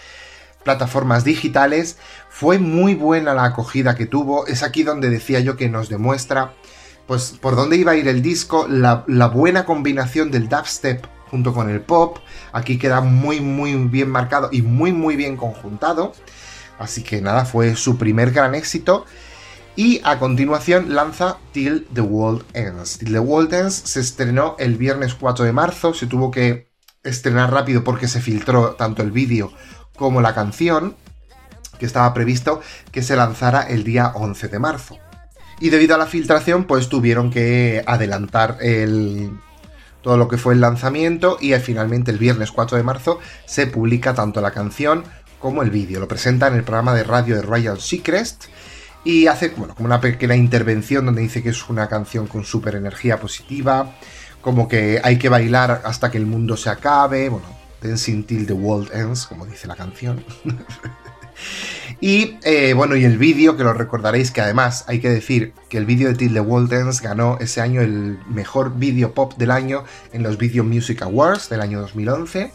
plataformas 0.64 1.24
digitales. 1.24 1.98
Fue 2.28 2.58
muy 2.58 2.96
buena 2.96 3.36
la 3.36 3.46
acogida 3.46 3.96
que 3.96 4.08
tuvo. 4.08 4.48
Es 4.48 4.64
aquí 4.64 4.82
donde 4.82 5.12
decía 5.12 5.42
yo 5.42 5.56
que 5.56 5.70
nos 5.70 5.90
demuestra, 5.90 6.54
pues, 7.06 7.38
por 7.40 7.56
dónde 7.56 7.78
iba 7.78 7.92
a 7.92 7.96
ir 7.96 8.08
el 8.08 8.24
disco, 8.24 8.66
la, 8.68 9.04
la 9.06 9.28
buena 9.28 9.64
combinación 9.64 10.32
del 10.32 10.50
dubstep 10.50 11.06
junto 11.30 11.54
con 11.54 11.70
el 11.70 11.82
pop. 11.82 12.18
Aquí 12.52 12.80
queda 12.80 13.02
muy, 13.02 13.42
muy 13.42 13.76
bien 13.76 14.10
marcado 14.10 14.50
y 14.52 14.64
muy, 14.64 14.92
muy 14.92 15.16
bien 15.16 15.38
conjuntado. 15.38 16.14
Así 16.80 17.04
que 17.04 17.22
nada, 17.22 17.46
fue 17.46 17.76
su 17.76 18.00
primer 18.00 18.32
gran 18.32 18.56
éxito. 18.56 19.06
Y 19.76 20.02
a 20.04 20.20
continuación 20.20 20.94
lanza 20.94 21.38
Till 21.52 21.88
the 21.94 22.02
World 22.02 22.44
Ends. 22.54 23.00
Till 23.00 23.12
the 23.12 23.20
World 23.20 23.54
Ends 23.54 23.74
se 23.74 24.02
estrenó 24.02 24.56
el 24.60 24.78
viernes 24.78 25.16
4 25.16 25.46
de 25.46 25.52
marzo, 25.52 25.96
se 25.96 26.06
tuvo 26.06 26.30
que 26.30 26.70
estrenar 27.04 27.52
rápido 27.52 27.84
porque 27.84 28.08
se 28.08 28.22
filtró 28.22 28.76
tanto 28.76 29.02
el 29.02 29.12
vídeo 29.12 29.52
como 29.96 30.22
la 30.22 30.36
canción, 30.36 30.96
que 31.80 31.88
estaba 31.88 32.14
previsto 32.14 32.62
que 32.92 33.02
se 33.02 33.16
lanzara 33.16 33.64
el 33.64 33.84
día 33.84 34.12
11 34.14 34.48
de 34.48 34.60
marzo. 34.60 34.98
Y 35.60 35.70
debido 35.70 35.96
a 35.96 35.98
la 35.98 36.06
filtración, 36.06 36.66
pues 36.66 36.88
tuvieron 36.88 37.32
que 37.32 37.84
adelantar 37.88 38.58
el, 38.62 39.32
todo 40.04 40.18
lo 40.18 40.28
que 40.28 40.38
fue 40.38 40.54
el 40.54 40.62
lanzamiento 40.62 41.38
y 41.42 41.54
finalmente 41.54 42.12
el 42.12 42.20
viernes 42.20 42.52
4 42.52 42.78
de 42.78 42.84
marzo 42.84 43.20
se 43.46 43.66
publica 43.66 44.14
tanto 44.14 44.40
la 44.40 44.52
canción 44.52 45.04
como 45.40 45.64
el 45.64 45.72
vídeo. 45.72 46.00
Lo 46.00 46.08
presenta 46.08 46.48
en 46.48 46.54
el 46.54 46.64
programa 46.64 46.94
de 46.94 47.04
radio 47.04 47.36
de 47.36 47.42
Royal 47.42 47.82
Seacrest 47.82 48.46
y 49.04 49.28
hace 49.28 49.50
bueno, 49.50 49.76
como 49.76 49.88
una 49.88 50.00
pequeña 50.00 50.36
intervención 50.36 51.06
donde 51.06 51.22
dice 51.22 51.44
que 51.44 51.50
es 51.50 51.70
una 51.70 51.88
canción 51.88 52.28
con 52.28 52.46
súper 52.46 52.76
energía 52.76 53.20
positiva, 53.20 53.96
como 54.42 54.68
que 54.68 55.00
hay 55.04 55.18
que 55.18 55.30
bailar 55.30 55.82
hasta 55.86 56.12
que 56.12 56.18
el 56.18 56.26
mundo 56.26 56.58
se 56.58 56.70
acabe, 56.70 57.30
bueno, 57.30 57.46
Dancing 57.82 58.24
Till 58.24 58.48
the 58.48 58.54
World 58.54 58.90
Ends, 58.94 59.26
como 59.26 59.46
dice 59.46 59.68
la 59.68 59.76
canción. 59.76 60.24
y 62.02 62.38
eh, 62.44 62.74
bueno, 62.74 62.96
y 62.96 63.04
el 63.04 63.18
vídeo, 63.18 63.58
que 63.58 63.64
lo 63.64 63.74
recordaréis, 63.74 64.32
que 64.32 64.42
además 64.42 64.86
hay 64.88 65.00
que 65.00 65.10
decir 65.10 65.54
que 65.70 65.78
el 65.78 65.86
vídeo 65.86 66.08
de 66.08 66.16
Till 66.16 66.34
the 66.34 66.40
World 66.40 66.72
Ends 66.72 67.02
ganó 67.02 67.38
ese 67.40 67.62
año 67.62 67.82
el 67.82 68.20
mejor 68.28 68.78
vídeo 68.78 69.14
pop 69.14 69.34
del 69.38 69.52
año 69.52 69.84
en 70.14 70.24
los 70.24 70.38
Video 70.38 70.64
Music 70.64 71.02
Awards 71.02 71.50
del 71.50 71.62
año 71.62 71.82
2011, 71.82 72.52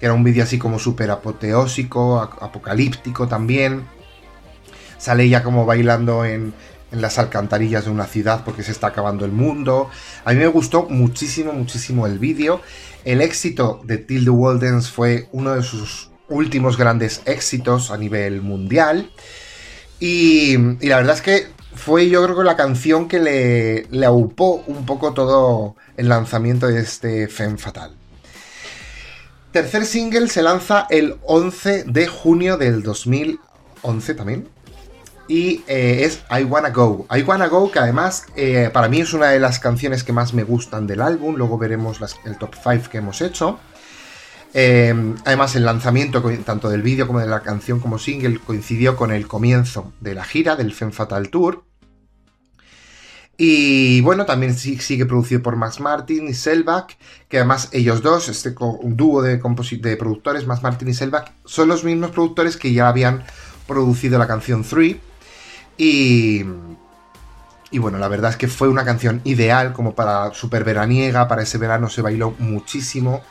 que 0.00 0.06
era 0.06 0.14
un 0.14 0.24
vídeo 0.24 0.42
así 0.42 0.58
como 0.58 0.80
súper 0.80 1.10
apoteósico, 1.10 2.20
apocalíptico 2.20 3.28
también. 3.28 3.84
Sale 4.98 5.28
ya 5.28 5.42
como 5.42 5.66
bailando 5.66 6.24
en, 6.24 6.52
las 7.00 7.18
alcantarillas 7.18 7.86
de 7.86 7.90
una 7.90 8.06
ciudad 8.06 8.42
porque 8.44 8.62
se 8.62 8.72
está 8.72 8.88
acabando 8.88 9.24
el 9.24 9.32
mundo. 9.32 9.90
A 10.24 10.32
mí 10.32 10.38
me 10.38 10.46
gustó 10.46 10.86
muchísimo, 10.88 11.52
muchísimo 11.52 12.06
el 12.06 12.18
vídeo. 12.18 12.60
El 13.04 13.20
éxito 13.20 13.80
de 13.84 13.98
Till 13.98 14.24
the 14.24 14.30
Waldens 14.30 14.90
fue 14.90 15.28
uno 15.32 15.54
de 15.54 15.62
sus 15.62 16.10
últimos 16.28 16.76
grandes 16.76 17.22
éxitos 17.24 17.90
a 17.90 17.98
nivel 17.98 18.42
mundial. 18.42 19.10
Y, 20.00 20.56
la 20.86 20.98
verdad 20.98 21.16
es 21.16 21.22
que 21.22 21.46
fue 21.74 22.08
yo 22.08 22.22
creo 22.22 22.36
que 22.36 22.44
la 22.44 22.56
canción 22.56 23.08
que 23.08 23.18
le, 23.18 23.86
le 23.90 24.06
aupó 24.06 24.62
un 24.66 24.86
poco 24.86 25.12
todo 25.12 25.74
el 25.96 26.08
lanzamiento 26.08 26.68
de 26.68 26.80
este 26.80 27.28
Femme 27.28 27.58
Fatal. 27.58 27.92
Tercer 29.52 29.86
single 29.86 30.28
se 30.28 30.42
lanza 30.42 30.86
el 30.90 31.16
11 31.22 31.84
de 31.84 32.06
junio 32.06 32.56
del 32.56 32.82
2011 32.82 34.14
también 34.14 34.53
y 35.28 35.62
eh, 35.66 36.04
es 36.04 36.22
I 36.30 36.44
Wanna 36.44 36.70
Go. 36.70 37.06
I 37.14 37.22
Wanna 37.22 37.48
Go, 37.48 37.70
que 37.70 37.78
además 37.78 38.26
eh, 38.36 38.70
para 38.72 38.88
mí 38.88 39.00
es 39.00 39.12
una 39.12 39.30
de 39.30 39.40
las 39.40 39.58
canciones 39.58 40.04
que 40.04 40.12
más 40.12 40.34
me 40.34 40.44
gustan 40.44 40.86
del 40.86 41.00
álbum, 41.00 41.36
luego 41.36 41.58
veremos 41.58 42.00
el 42.24 42.36
top 42.38 42.54
5 42.54 42.90
que 42.90 42.98
hemos 42.98 43.20
hecho. 43.20 43.58
Eh, 44.56 44.94
además 45.24 45.56
el 45.56 45.64
lanzamiento 45.64 46.22
tanto 46.44 46.68
del 46.68 46.82
vídeo 46.82 47.08
como 47.08 47.18
de 47.18 47.26
la 47.26 47.40
canción 47.40 47.80
como 47.80 47.98
single 47.98 48.38
coincidió 48.38 48.94
con 48.94 49.10
el 49.10 49.26
comienzo 49.26 49.92
de 50.00 50.14
la 50.14 50.24
gira 50.24 50.54
del 50.54 50.72
Femme 50.72 50.92
Fatal 50.92 51.28
Tour. 51.28 51.64
Y 53.36 54.00
bueno, 54.02 54.26
también 54.26 54.54
sigue 54.54 55.06
producido 55.06 55.42
por 55.42 55.56
Max 55.56 55.80
Martin 55.80 56.28
y 56.28 56.34
Selbach, 56.34 56.92
que 57.28 57.38
además 57.38 57.68
ellos 57.72 58.00
dos, 58.00 58.28
este 58.28 58.54
dúo 58.84 59.22
de, 59.22 59.38
productores, 59.38 60.46
Max 60.46 60.62
Martin 60.62 60.88
y 60.88 60.94
Selbach, 60.94 61.32
son 61.44 61.66
los 61.66 61.82
mismos 61.82 62.12
productores 62.12 62.56
que 62.56 62.72
ya 62.72 62.86
habían 62.86 63.24
producido 63.66 64.20
la 64.20 64.28
canción 64.28 64.62
3 64.62 64.96
y, 65.76 66.44
bueno, 67.72 67.98
la 67.98 68.08
verdad 68.08 68.30
es 68.30 68.36
que 68.36 68.48
fue 68.48 68.68
una 68.68 68.84
canción 68.84 69.20
ideal 69.24 69.72
como 69.72 69.94
para 69.94 70.32
super 70.34 70.64
veraniega, 70.64 71.26
para 71.28 71.42
ese 71.42 71.58
verano 71.58 71.88
se 71.88 72.02
bailó 72.02 72.34
muchísimo. 72.38 73.22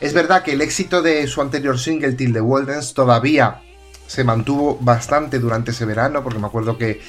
Es 0.00 0.14
verdad 0.14 0.42
que 0.42 0.52
el 0.52 0.60
éxito 0.60 1.02
de 1.02 1.26
su 1.26 1.40
anterior 1.40 1.78
single, 1.78 2.12
Till 2.12 2.32
the 2.32 2.40
Wilderness, 2.40 2.94
todavía 2.94 3.62
se 4.06 4.24
mantuvo 4.24 4.78
bastante 4.80 5.38
durante 5.38 5.72
ese 5.72 5.84
verano, 5.84 6.22
porque 6.22 6.38
me 6.38 6.46
acuerdo 6.46 6.78
que 6.78 7.00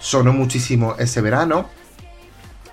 sonó 0.00 0.32
muchísimo 0.32 0.96
ese 0.98 1.20
verano. 1.20 1.68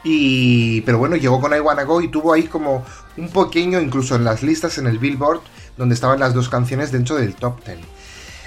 Y, 0.04 0.82
pero 0.82 0.98
bueno, 0.98 1.16
llegó 1.16 1.40
con 1.40 1.56
I 1.56 1.60
Wanna 1.60 1.84
Go 1.84 2.02
y 2.02 2.08
tuvo 2.08 2.34
ahí 2.34 2.44
como 2.44 2.84
un 3.18 3.30
pequeño, 3.30 3.80
incluso 3.80 4.16
en 4.16 4.24
las 4.24 4.42
listas 4.42 4.80
en 4.80 4.88
el 4.88 4.98
Billboard, 4.98 5.42
donde 5.78 5.94
estaban 5.94 6.20
las 6.20 6.34
dos 6.34 6.50
canciones 6.50 6.92
dentro 6.92 7.16
del 7.16 7.36
top 7.36 7.64
10. 7.64 7.80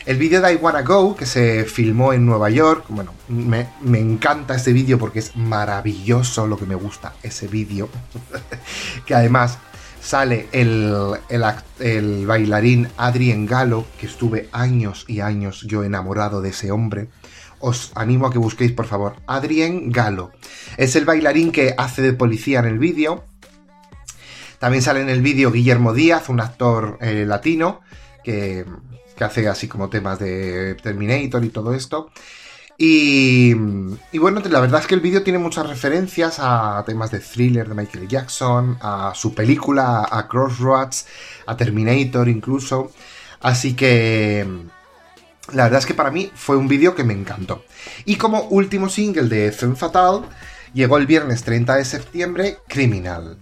El 0.07 0.19
vídeo 0.19 0.43
de 0.43 0.53
I 0.53 0.57
Wanna 0.57 0.83
Go, 0.83 1.17
que 1.17 1.25
se 1.25 1.65
filmó 1.65 2.13
en 2.13 2.27
Nueva 2.27 2.51
York, 2.51 2.85
bueno, 2.91 3.15
me, 3.29 3.69
encanta 3.99 4.55
este 4.55 4.75
vídeo 4.75 4.99
porque 4.99 5.21
es 5.21 5.35
maravilloso 5.35 6.47
lo 6.47 6.59
que 6.59 6.67
me 6.67 6.75
gusta 6.75 7.15
ese 7.23 7.49
vídeo. 7.49 7.89
que 9.07 9.15
además 9.15 9.59
sale 10.03 10.49
el, 10.53 10.95
el, 11.79 12.27
bailarín 12.27 12.89
Adrien 12.99 13.47
Galo, 13.47 13.87
que 13.99 14.05
estuve 14.05 14.51
años 14.53 15.07
y 15.09 15.21
años 15.21 15.65
yo 15.67 15.85
enamorado 15.85 16.43
de 16.43 16.51
ese 16.51 16.71
hombre. 16.71 17.09
Os 17.59 17.91
animo 17.95 18.27
a 18.27 18.31
que 18.31 18.39
busquéis, 18.39 18.73
por 18.73 18.85
favor, 18.85 19.17
Adrien 19.27 19.91
Galo. 19.91 20.33
Es 20.77 20.97
el 20.97 21.07
bailarín 21.07 21.51
que 21.51 21.75
hace 21.79 22.03
de 22.03 22.13
policía 22.13 22.59
en 22.59 22.67
el 22.67 22.79
vídeo. 22.79 23.25
También 24.59 24.83
sale 24.83 25.01
en 25.01 25.09
el 25.09 25.23
vídeo 25.23 25.51
Guillermo 25.51 25.95
Díaz, 25.95 26.29
un 26.29 26.41
actor 26.41 26.99
eh, 27.01 27.25
latino, 27.27 27.81
que 28.23 28.67
que 29.17 29.25
hace 29.25 29.49
así 29.49 29.69
como 29.69 29.89
temas 29.89 30.19
de 30.19 30.75
Terminator 30.77 31.45
y 31.45 31.51
todo 31.51 31.75
esto. 31.75 32.11
Y, 32.77 33.55
bueno, 34.19 34.43
la 34.51 34.61
verdad 34.61 34.81
es 34.81 34.87
que 34.89 34.97
el 34.97 35.01
vídeo 35.01 35.23
tiene 35.23 35.39
muchas 35.39 35.69
referencias 35.69 36.37
a 36.41 36.83
temas 36.85 37.11
de 37.13 37.21
thriller 37.21 37.69
de 37.69 37.75
Michael 37.75 38.09
Jackson, 38.09 38.77
a 38.81 39.13
su 39.15 39.33
película, 39.33 40.09
a 40.11 40.27
Crossroads, 40.27 41.07
a 41.47 41.57
Terminator 41.57 42.29
incluso. 42.29 42.91
Así 43.41 43.75
que 43.75 44.45
la 45.53 45.65
verdad 45.65 45.79
es 45.81 45.87
que 45.87 45.95
para 45.95 46.11
mí 46.11 46.33
fue 46.35 46.57
un 46.57 46.67
vídeo 46.67 46.95
que 46.97 47.05
me 47.05 47.13
encantó. 47.13 47.65
Y 48.07 48.17
como 48.17 48.43
último 48.49 48.89
single 48.89 49.29
de 49.29 49.53
Femme 49.53 49.77
Fatal, 49.77 50.23
llegó 50.73 50.99
el 50.99 51.07
viernes 51.07 51.45
30 51.45 51.77
de 51.77 51.85
septiembre, 51.85 52.59
Criminal. 52.67 53.37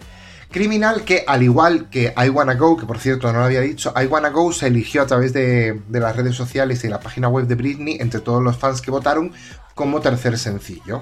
Criminal 0.53 1.03
que, 1.03 1.23
al 1.25 1.41
igual 1.41 1.89
que 1.89 2.13
I 2.15 2.29
Wanna 2.29 2.53
Go, 2.53 2.77
que 2.77 2.85
por 2.85 2.99
cierto 2.99 3.33
no 3.33 3.39
lo 3.39 3.45
había 3.45 3.61
dicho, 3.61 3.91
I 3.99 4.05
Wanna 4.05 4.29
Go 4.29 4.53
se 4.53 4.67
eligió 4.67 5.01
a 5.01 5.07
través 5.07 5.33
de, 5.33 5.81
las 5.89 6.15
redes 6.15 6.35
sociales 6.35 6.83
y 6.83 6.89
la 6.89 6.99
página 6.99 7.27
web 7.27 7.47
de 7.47 7.55
Britney, 7.55 7.97
entre 7.99 8.21
todos 8.21 8.41
los 8.41 8.55
fans 8.55 8.79
que 8.79 8.91
votaron, 8.91 9.33
como 9.73 9.99
tercer 9.99 10.37
sencillo. 10.37 10.99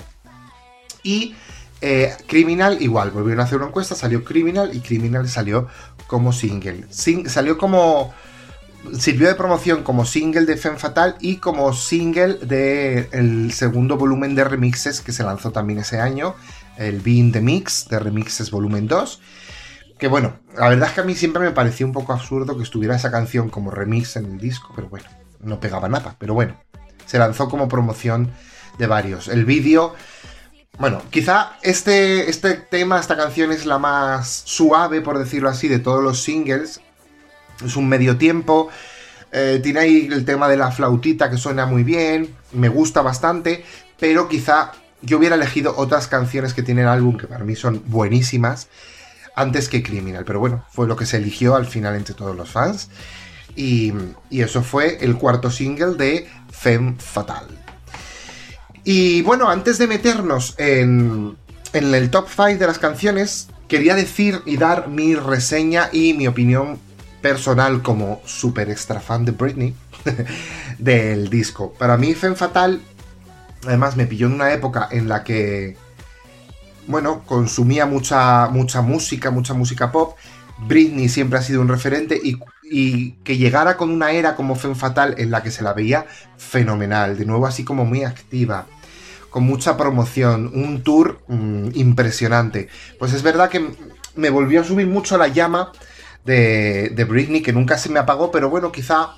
Y 1.03 1.35
eh, 1.81 2.13
Criminal 2.27 2.81
igual, 2.81 3.11
volvieron 3.11 3.41
a 3.41 3.43
hacer 3.43 3.57
una 3.57 3.67
encuesta, 3.67 3.93
salió 3.93 4.23
Criminal 4.23 4.73
y 4.73 4.79
Criminal 4.79 5.27
salió 5.27 5.67
como 6.07 6.31
single. 6.31 6.85
salió 7.27 7.57
como... 7.57 8.13
Sirvió 8.97 9.27
de 9.27 9.35
promoción 9.35 9.83
como 9.83 10.05
single 10.05 10.45
de 10.45 10.57
Femme 10.57 10.79
Fatal 10.79 11.15
y 11.19 11.35
como 11.35 11.71
single 11.71 12.39
del 12.41 13.51
segundo 13.53 13.95
volumen 13.95 14.33
de 14.33 14.43
remixes 14.43 15.01
que 15.01 15.11
se 15.11 15.23
lanzó 15.23 15.51
también 15.51 15.77
ese 15.77 15.99
año, 15.99 16.33
el 16.77 16.99
Being 16.99 17.31
the 17.31 17.41
Mix 17.41 17.87
de 17.89 17.99
Remixes 17.99 18.49
Volumen 18.49 18.87
2 18.87 19.21
que 20.01 20.07
bueno, 20.07 20.33
la 20.57 20.67
verdad 20.67 20.89
es 20.89 20.95
que 20.95 21.01
a 21.01 21.03
mí 21.03 21.13
siempre 21.13 21.43
me 21.43 21.51
pareció 21.51 21.85
un 21.85 21.93
poco 21.93 22.11
absurdo 22.11 22.57
que 22.57 22.63
estuviera 22.63 22.95
esa 22.95 23.11
canción 23.11 23.49
como 23.49 23.69
remix 23.69 24.15
en 24.15 24.25
el 24.25 24.39
disco, 24.39 24.73
pero 24.75 24.89
bueno, 24.89 25.05
no 25.41 25.59
pegaba 25.59 25.87
nada. 25.89 26.15
Pero 26.17 26.33
bueno, 26.33 26.59
se 27.05 27.19
lanzó 27.19 27.47
como 27.47 27.67
promoción 27.67 28.31
de 28.79 28.87
varios. 28.87 29.27
El 29.27 29.45
vídeo, 29.45 29.93
bueno, 30.79 31.03
quizá 31.11 31.51
este, 31.61 32.31
este 32.31 32.55
tema, 32.55 32.99
esta 32.99 33.15
canción 33.15 33.51
es 33.51 33.67
la 33.67 33.77
más 33.77 34.41
suave, 34.43 35.01
por 35.01 35.19
decirlo 35.19 35.49
así, 35.49 35.67
de 35.67 35.77
todos 35.77 36.03
los 36.03 36.23
singles. 36.23 36.81
Es 37.63 37.75
un 37.75 37.87
medio 37.87 38.17
tiempo. 38.17 38.69
Eh, 39.31 39.59
tiene 39.61 39.81
ahí 39.81 40.09
el 40.11 40.25
tema 40.25 40.49
de 40.49 40.57
la 40.57 40.71
flautita 40.71 41.29
que 41.29 41.37
suena 41.37 41.67
muy 41.67 41.83
bien. 41.83 42.35
Me 42.53 42.69
gusta 42.69 43.03
bastante. 43.03 43.63
Pero 43.99 44.27
quizá 44.27 44.71
yo 45.03 45.19
hubiera 45.19 45.35
elegido 45.35 45.75
otras 45.77 46.07
canciones 46.07 46.55
que 46.55 46.63
tiene 46.63 46.81
el 46.81 46.87
álbum 46.87 47.19
que 47.19 47.27
para 47.27 47.45
mí 47.45 47.55
son 47.55 47.83
buenísimas 47.85 48.67
antes 49.41 49.69
que 49.69 49.83
Criminal. 49.83 50.23
Pero 50.25 50.39
bueno, 50.39 50.65
fue 50.69 50.87
lo 50.87 50.95
que 50.95 51.05
se 51.05 51.17
eligió 51.17 51.55
al 51.55 51.65
final 51.65 51.95
entre 51.95 52.15
todos 52.15 52.35
los 52.35 52.49
fans. 52.49 52.89
Y, 53.55 53.93
eso 54.29 54.63
fue 54.63 54.97
el 55.01 55.17
cuarto 55.17 55.51
single 55.51 55.95
de 55.95 56.29
Femme 56.51 56.95
Fatal. 56.97 57.47
Y 58.83 59.21
bueno, 59.23 59.49
antes 59.49 59.77
de 59.77 59.87
meternos 59.87 60.55
en, 60.57 61.37
en 61.73 61.93
el 61.93 62.09
top 62.09 62.27
5 62.29 62.57
de 62.57 62.67
las 62.67 62.79
canciones, 62.79 63.49
quería 63.67 63.95
decir 63.95 64.41
y 64.45 64.57
dar 64.57 64.87
mi 64.87 65.15
reseña 65.15 65.89
y 65.91 66.13
mi 66.13 66.27
opinión 66.27 66.79
personal 67.21 67.81
como 67.81 68.21
super 68.25 68.69
extra 68.69 68.99
fan 68.99 69.25
de 69.25 69.31
Britney 69.31 69.75
del 70.79 71.29
disco. 71.29 71.73
Para 71.77 71.97
mí, 71.97 72.13
Femme 72.15 72.35
Fatal, 72.35 72.81
además, 73.67 73.95
me 73.95 74.07
pilló 74.07 74.27
en 74.27 74.33
una 74.33 74.51
época 74.53 74.87
en 74.91 75.07
la 75.07 75.23
que 75.23 75.77
bueno, 76.87 77.23
consumía 77.25 77.85
mucha, 77.85 78.47
mucha 78.47 78.81
música, 78.81 79.31
mucha 79.31 79.53
música 79.53 79.91
pop. 79.91 80.15
Britney 80.67 81.09
siempre 81.09 81.39
ha 81.39 81.41
sido 81.41 81.61
un 81.61 81.67
referente 81.67 82.19
y, 82.21 82.37
que 83.23 83.37
llegara 83.37 83.75
con 83.75 83.89
una 83.89 84.11
era 84.11 84.35
como 84.35 84.55
Femme 84.55 84.75
Fatal 84.75 85.15
en 85.17 85.29
la 85.29 85.43
que 85.43 85.51
se 85.51 85.61
la 85.61 85.73
veía 85.73 86.05
fenomenal, 86.37 87.17
de 87.17 87.25
nuevo 87.25 87.45
así 87.45 87.65
como 87.65 87.83
muy 87.83 88.05
activa, 88.05 88.65
con 89.29 89.43
mucha 89.43 89.75
promoción, 89.75 90.49
un 90.53 90.81
tour 90.81 91.19
mm, 91.27 91.69
impresionante. 91.73 92.69
Pues 92.97 93.11
es 93.11 93.23
verdad 93.23 93.49
que 93.49 93.71
me 94.15 94.29
volvió 94.29 94.61
a 94.61 94.63
subir 94.63 94.87
mucho 94.87 95.17
la 95.17 95.27
llama 95.27 95.73
de, 96.23 97.05
Britney, 97.09 97.41
que 97.41 97.51
nunca 97.51 97.77
se 97.77 97.89
me 97.89 97.99
apagó, 97.99 98.31
pero 98.31 98.49
bueno, 98.49 98.71
quizá 98.71 99.15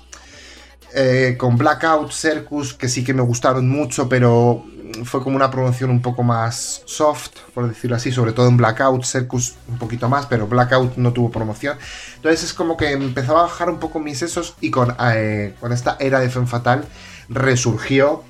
eh, 0.94 1.36
con 1.38 1.56
Blackout, 1.56 2.10
Circus, 2.10 2.74
que 2.74 2.88
sí 2.88 3.04
que 3.04 3.14
me 3.14 3.22
gustaron 3.22 3.68
mucho, 3.68 4.08
pero 4.08 4.64
fue 5.04 5.22
como 5.22 5.36
una 5.36 5.50
promoción 5.50 5.90
un 5.90 6.00
poco 6.00 6.22
más 6.22 6.82
soft, 6.84 7.30
por 7.54 7.68
decirlo 7.68 7.96
así, 7.96 8.12
sobre 8.12 8.32
todo 8.32 8.48
en 8.48 8.56
Blackout, 8.56 9.04
Circus 9.04 9.56
un 9.68 9.78
poquito 9.78 10.08
más, 10.08 10.26
pero 10.26 10.46
Blackout 10.46 10.96
no 10.96 11.12
tuvo 11.12 11.30
promoción. 11.30 11.76
Entonces 12.16 12.44
es 12.44 12.54
como 12.54 12.76
que 12.76 12.92
empezaba 12.92 13.40
a 13.40 13.42
bajar 13.44 13.70
un 13.70 13.78
poco 13.78 13.98
mis 14.00 14.18
sesos 14.18 14.54
y 14.60 14.70
con, 14.70 14.94
eh, 15.00 15.54
con 15.60 15.72
esta 15.72 15.96
era 16.00 16.20
de 16.20 16.30
Femme 16.30 16.46
Fatal 16.46 16.84
resurgió. 17.28 18.22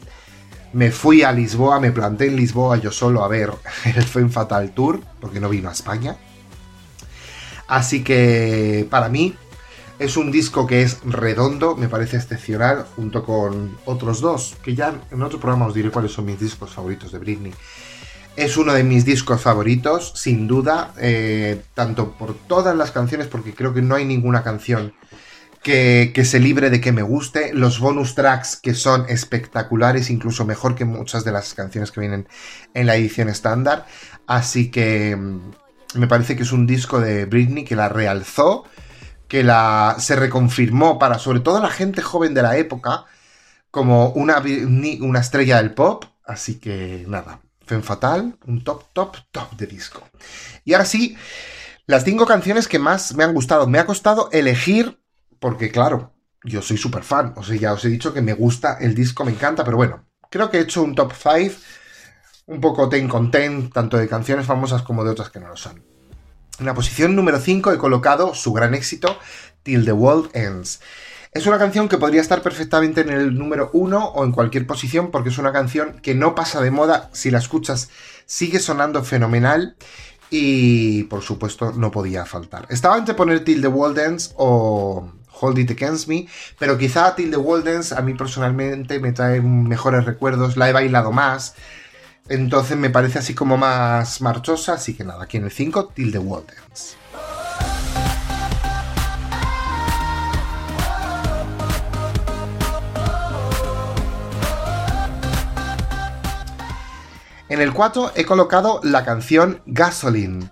Me 0.72 0.90
fui 0.90 1.22
a 1.22 1.31
Lisboa, 1.31 1.79
me 1.79 1.92
planté 1.92 2.27
en 2.27 2.37
Lisboa 2.37 2.79
yo 2.79 2.90
solo 2.90 3.22
a 3.22 3.29
ver 3.29 3.53
el 3.85 4.03
Femme 4.03 4.31
Fatal 4.31 4.70
Tour, 4.70 5.00
porque 5.20 5.40
no 5.40 5.48
vino 5.48 5.68
a 5.68 5.72
España. 5.72 6.16
Así 7.66 8.05
que 8.05 8.87
para 8.90 9.09
mí 9.09 9.35
es 9.98 10.16
un 10.16 10.30
disco 10.30 10.66
que 10.66 10.83
es 10.83 10.98
redondo, 11.04 11.76
me 11.76 11.88
parece 11.88 12.16
excepcional, 12.16 12.87
junto 12.96 13.24
con 13.24 13.76
otros 13.85 14.20
dos, 14.20 14.57
que 14.62 14.74
ya 14.74 14.94
en 15.11 15.22
otro 15.22 15.38
programa 15.38 15.66
os 15.66 15.74
diré 15.74 15.90
cuáles 15.90 16.12
son 16.12 16.26
mis 16.26 16.40
discos 16.40 16.70
favoritos 16.70 17.12
de 17.12 17.18
Britney. 17.18 17.54
Es 18.37 18.57
uno 18.57 18.72
de 18.72 18.83
mis 18.83 19.04
discos 19.04 19.40
favoritos, 19.40 20.12
sin 20.16 20.48
duda, 20.48 20.92
eh, 20.98 21.62
tanto 21.74 22.12
por 22.12 22.35
todas 22.35 22.76
las 22.76 22.90
canciones, 22.90 23.28
porque 23.28 23.54
creo 23.54 23.72
que 23.72 23.83
no 23.83 23.94
hay 23.94 24.04
ninguna 24.04 24.42
canción 24.42 24.92
que, 25.64 26.24
se 26.24 26.38
libre 26.38 26.70
de 26.70 26.80
que 26.80 26.92
me 26.92 27.02
guste. 27.02 27.54
Los 27.54 27.80
bonus 27.80 28.14
tracks 28.14 28.57
que 28.57 28.74
son 28.74 29.07
espectaculares, 29.09 30.11
incluso 30.11 30.44
mejor 30.44 30.74
que 30.74 30.85
muchas 30.85 31.24
de 31.24 31.33
las 31.33 31.54
canciones 31.54 31.90
que 31.90 32.00
vienen 32.00 32.28
en 32.74 32.87
la 32.87 32.96
edición 32.96 33.28
estándar. 33.28 33.87
Así 34.26 34.70
que 34.70 35.16
mm, 35.16 35.98
me 35.98 36.07
parece 36.07 36.37
que 36.37 36.42
es 36.42 36.52
un 36.52 36.66
disco 36.66 37.00
de 37.00 37.24
Britney 37.24 37.64
que 37.64 37.76
la 37.76 37.88
realzó, 37.88 38.64
que 39.28 39.42
la 39.42 39.96
se 39.98 40.16
reconfirmó 40.16 40.98
para 40.98 41.18
sobre 41.18 41.40
todo 41.40 41.60
la 41.60 41.70
gente 41.70 42.02
joven 42.02 42.34
de 42.34 42.42
la 42.42 42.56
época 42.56 43.06
como 43.70 44.10
una, 44.10 44.42
una 45.00 45.20
estrella 45.20 45.58
del 45.58 45.74
pop. 45.74 46.04
Así 46.24 46.58
que 46.58 47.04
nada, 47.08 47.40
Fen 47.66 47.82
Fatal, 47.82 48.37
un 48.46 48.64
top, 48.64 48.84
top, 48.92 49.16
top 49.30 49.52
de 49.56 49.66
disco. 49.66 50.08
Y 50.64 50.72
ahora 50.74 50.84
sí, 50.84 51.16
las 51.87 52.04
cinco 52.04 52.26
canciones 52.26 52.68
que 52.68 52.78
más 52.78 53.14
me 53.14 53.24
han 53.24 53.34
gustado. 53.34 53.66
Me 53.66 53.78
ha 53.78 53.87
costado 53.87 54.28
elegir 54.32 54.98
porque 55.38 55.70
claro, 55.70 56.14
yo 56.44 56.62
soy 56.62 56.76
súper 56.76 57.02
fan, 57.02 57.34
o 57.37 57.42
sea, 57.42 57.56
ya 57.56 57.72
os 57.72 57.84
he 57.84 57.88
dicho 57.88 58.14
que 58.14 58.22
me 58.22 58.34
gusta 58.34 58.78
el 58.80 58.94
disco, 58.94 59.24
me 59.24 59.32
encanta, 59.32 59.64
pero 59.64 59.76
bueno, 59.76 60.06
creo 60.30 60.50
que 60.50 60.58
he 60.58 60.62
hecho 60.62 60.82
un 60.82 60.94
top 60.94 61.12
5, 61.12 61.54
un 62.46 62.60
poco 62.60 62.88
ten 62.88 63.08
con 63.08 63.30
ten, 63.30 63.70
tanto 63.70 63.96
de 63.96 64.08
canciones 64.08 64.46
famosas 64.46 64.82
como 64.82 65.04
de 65.04 65.10
otras 65.10 65.30
que 65.30 65.40
no 65.40 65.48
lo 65.48 65.56
son. 65.56 65.82
En 66.60 66.66
la 66.66 66.74
posición 66.74 67.16
número 67.16 67.40
5 67.40 67.72
he 67.72 67.78
colocado 67.78 68.34
su 68.34 68.52
gran 68.52 68.74
éxito, 68.74 69.18
Till 69.64 69.84
the 69.84 69.92
World 69.92 70.30
Ends. 70.34 70.80
Es 71.32 71.46
una 71.46 71.58
canción 71.58 71.88
que 71.88 71.98
podría 71.98 72.20
estar 72.20 72.42
perfectamente 72.42 73.00
en 73.00 73.10
el 73.10 73.36
número 73.36 73.70
1 73.72 74.04
o 74.04 74.24
en 74.24 74.30
cualquier 74.30 74.66
posición 74.66 75.10
porque 75.10 75.30
es 75.30 75.38
una 75.38 75.52
canción 75.52 75.98
que 76.00 76.14
no 76.14 76.36
pasa 76.36 76.60
de 76.60 76.70
moda, 76.70 77.10
si 77.12 77.32
la 77.32 77.38
escuchas 77.38 77.90
sigue 78.24 78.60
sonando 78.60 79.02
fenomenal 79.02 79.74
y 80.30 81.02
por 81.04 81.22
supuesto 81.22 81.72
no 81.72 81.90
podía 81.90 82.24
faltar. 82.24 82.66
Estaba 82.68 82.98
entre 82.98 83.14
poner 83.14 83.42
Till 83.42 83.60
the 83.60 83.66
World 83.66 83.98
Ends 83.98 84.32
o 84.36 85.10
Hold 85.40 85.58
It 85.58 85.72
Against 85.72 86.06
Me, 86.06 86.28
pero 86.58 86.78
quizá 86.78 87.16
Till 87.16 87.30
the 87.30 87.36
Waldens 87.36 87.92
a 87.92 88.00
mí 88.00 88.14
personalmente 88.14 89.00
me 89.00 89.12
trae 89.12 89.40
mejores 89.40 90.04
recuerdos, 90.04 90.56
la 90.56 90.70
he 90.70 90.72
bailado 90.72 91.10
más, 91.10 91.56
entonces 92.28 92.76
me 92.76 92.90
parece 92.90 93.18
así 93.18 93.34
como 93.34 93.56
más 93.56 94.20
marchosa, 94.20 94.74
así 94.74 94.94
que 94.94 95.04
nada, 95.04 95.24
aquí 95.24 95.37
en 95.37 95.44
el 95.44 95.50
5, 95.50 95.92
Till 95.94 96.12
the 96.12 96.18
Waldens. 96.18 96.96
En 107.50 107.60
el 107.60 107.72
4 107.72 108.12
he 108.16 108.24
colocado 108.24 108.80
la 108.82 109.04
canción 109.04 109.60
Gasoline. 109.66 110.50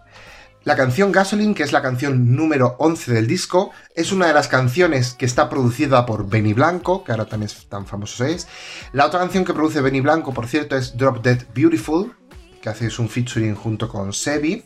La 0.65 0.77
canción 0.77 1.11
Gasoline, 1.11 1.55
que 1.55 1.65
es 1.65 1.73
la 1.73 1.83
canción 1.83 2.37
número 2.37 2.77
11 2.79 3.13
del 3.13 3.27
disco, 3.27 3.73
es 3.97 4.13
una 4.13 4.29
de 4.29 4.33
las 4.33 4.47
canciones 4.47 5.13
que 5.13 5.27
está 5.27 5.51
producida 5.51 6.07
por 6.07 6.31
Benny 6.31 6.53
Blanco, 6.53 7.03
que 7.03 7.11
ahora 7.11 7.25
también 7.25 7.51
es 7.51 7.67
tan 7.69 7.85
famoso 7.85 8.25
es. 8.25 8.47
La 8.93 9.07
otra 9.07 9.19
canción 9.19 9.45
que 9.45 9.55
produce 9.55 9.81
Benny 9.81 10.01
Blanco, 10.01 10.33
por 10.33 10.47
cierto, 10.47 10.77
es 10.77 10.97
Drop 10.97 11.21
Dead 11.21 11.45
Beautiful, 11.53 12.15
que 12.61 12.69
hace 12.69 12.89
un 13.01 13.09
featuring 13.09 13.57
junto 13.57 13.89
con 13.89 14.13
Sebi. 14.13 14.65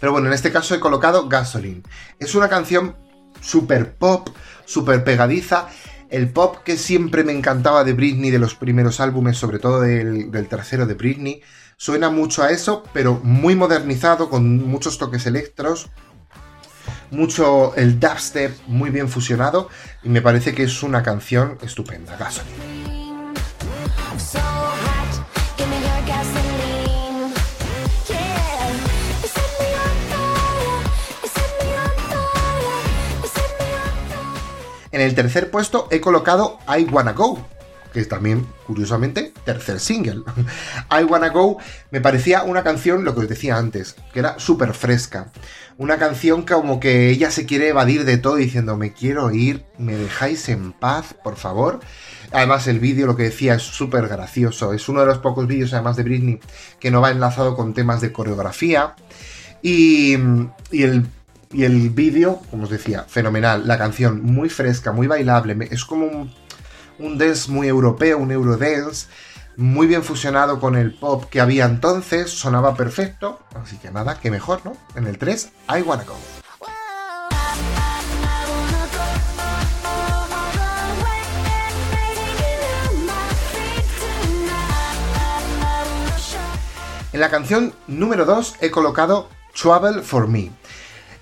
Pero 0.00 0.10
bueno, 0.10 0.26
en 0.26 0.32
este 0.32 0.50
caso 0.50 0.74
he 0.74 0.80
colocado 0.80 1.28
Gasoline. 1.28 1.84
Es 2.18 2.34
una 2.34 2.48
canción 2.48 2.96
super 3.40 3.94
pop, 3.94 4.30
super 4.64 5.04
pegadiza. 5.04 5.68
El 6.10 6.30
pop 6.30 6.56
que 6.64 6.76
siempre 6.76 7.22
me 7.22 7.32
encantaba 7.32 7.84
de 7.84 7.92
Britney, 7.92 8.32
de 8.32 8.40
los 8.40 8.56
primeros 8.56 8.98
álbumes, 8.98 9.38
sobre 9.38 9.60
todo 9.60 9.80
del 9.80 10.48
tercero 10.48 10.86
de 10.86 10.94
Britney 10.94 11.40
Suena 11.78 12.08
mucho 12.08 12.42
a 12.42 12.48
eso, 12.48 12.84
pero 12.94 13.20
muy 13.22 13.54
modernizado, 13.54 14.30
con 14.30 14.66
muchos 14.66 14.96
toques 14.96 15.26
electros, 15.26 15.88
mucho 17.10 17.74
el 17.76 18.00
dubstep 18.00 18.56
muy 18.66 18.88
bien 18.88 19.10
fusionado, 19.10 19.68
y 20.02 20.08
me 20.08 20.22
parece 20.22 20.54
que 20.54 20.62
es 20.62 20.82
una 20.82 21.02
canción 21.02 21.58
estupenda, 21.60 22.16
Gasoline. 22.16 22.76
En 34.92 35.02
el 35.02 35.14
tercer 35.14 35.50
puesto 35.50 35.88
he 35.90 36.00
colocado 36.00 36.58
I 36.66 36.84
Wanna 36.84 37.12
Go, 37.12 37.46
que 37.96 38.02
es 38.02 38.10
también, 38.10 38.46
curiosamente, 38.66 39.32
tercer 39.46 39.80
single. 39.80 40.22
I 40.90 41.04
Wanna 41.04 41.30
Go 41.30 41.56
me 41.90 42.02
parecía 42.02 42.42
una 42.42 42.62
canción, 42.62 43.06
lo 43.06 43.14
que 43.14 43.20
os 43.20 43.28
decía 43.30 43.56
antes, 43.56 43.96
que 44.12 44.18
era 44.18 44.38
súper 44.38 44.74
fresca. 44.74 45.32
Una 45.78 45.96
canción 45.96 46.42
como 46.42 46.78
que 46.78 47.08
ella 47.08 47.30
se 47.30 47.46
quiere 47.46 47.68
evadir 47.68 48.04
de 48.04 48.18
todo 48.18 48.34
diciendo, 48.34 48.76
me 48.76 48.92
quiero 48.92 49.30
ir, 49.30 49.64
me 49.78 49.96
dejáis 49.96 50.50
en 50.50 50.74
paz, 50.74 51.14
por 51.24 51.36
favor. 51.36 51.80
Además, 52.32 52.66
el 52.66 52.80
vídeo, 52.80 53.06
lo 53.06 53.16
que 53.16 53.22
decía, 53.22 53.54
es 53.54 53.62
súper 53.62 54.08
gracioso. 54.08 54.74
Es 54.74 54.90
uno 54.90 55.00
de 55.00 55.06
los 55.06 55.16
pocos 55.16 55.46
vídeos, 55.46 55.72
además 55.72 55.96
de 55.96 56.02
Britney, 56.02 56.40
que 56.78 56.90
no 56.90 57.00
va 57.00 57.12
enlazado 57.12 57.56
con 57.56 57.72
temas 57.72 58.02
de 58.02 58.12
coreografía. 58.12 58.94
Y, 59.62 60.18
y 60.70 60.82
el 60.82 61.06
y 61.50 61.64
el 61.64 61.88
vídeo, 61.88 62.42
como 62.50 62.64
os 62.64 62.70
decía, 62.70 63.04
fenomenal. 63.08 63.66
La 63.66 63.78
canción 63.78 64.22
muy 64.22 64.50
fresca, 64.50 64.92
muy 64.92 65.06
bailable. 65.06 65.56
Es 65.70 65.86
como 65.86 66.04
un 66.04 66.45
un 66.98 67.18
dance 67.18 67.50
muy 67.50 67.68
europeo, 67.68 68.18
un 68.18 68.30
eurodance, 68.30 69.08
muy 69.56 69.86
bien 69.86 70.02
fusionado 70.02 70.60
con 70.60 70.76
el 70.76 70.94
pop 70.94 71.24
que 71.30 71.40
había 71.40 71.64
entonces, 71.64 72.30
sonaba 72.30 72.74
perfecto, 72.74 73.40
así 73.54 73.78
que 73.78 73.90
nada, 73.90 74.20
que 74.20 74.30
mejor, 74.30 74.60
¿no? 74.64 74.76
En 74.94 75.06
el 75.06 75.18
3, 75.18 75.52
I 75.78 75.82
Wanna 75.82 76.04
Go. 76.04 76.16
En 87.12 87.20
la 87.20 87.30
canción 87.30 87.72
número 87.86 88.26
2 88.26 88.56
he 88.60 88.70
colocado 88.70 89.30
Trouble 89.58 90.02
for 90.02 90.28
Me. 90.28 90.50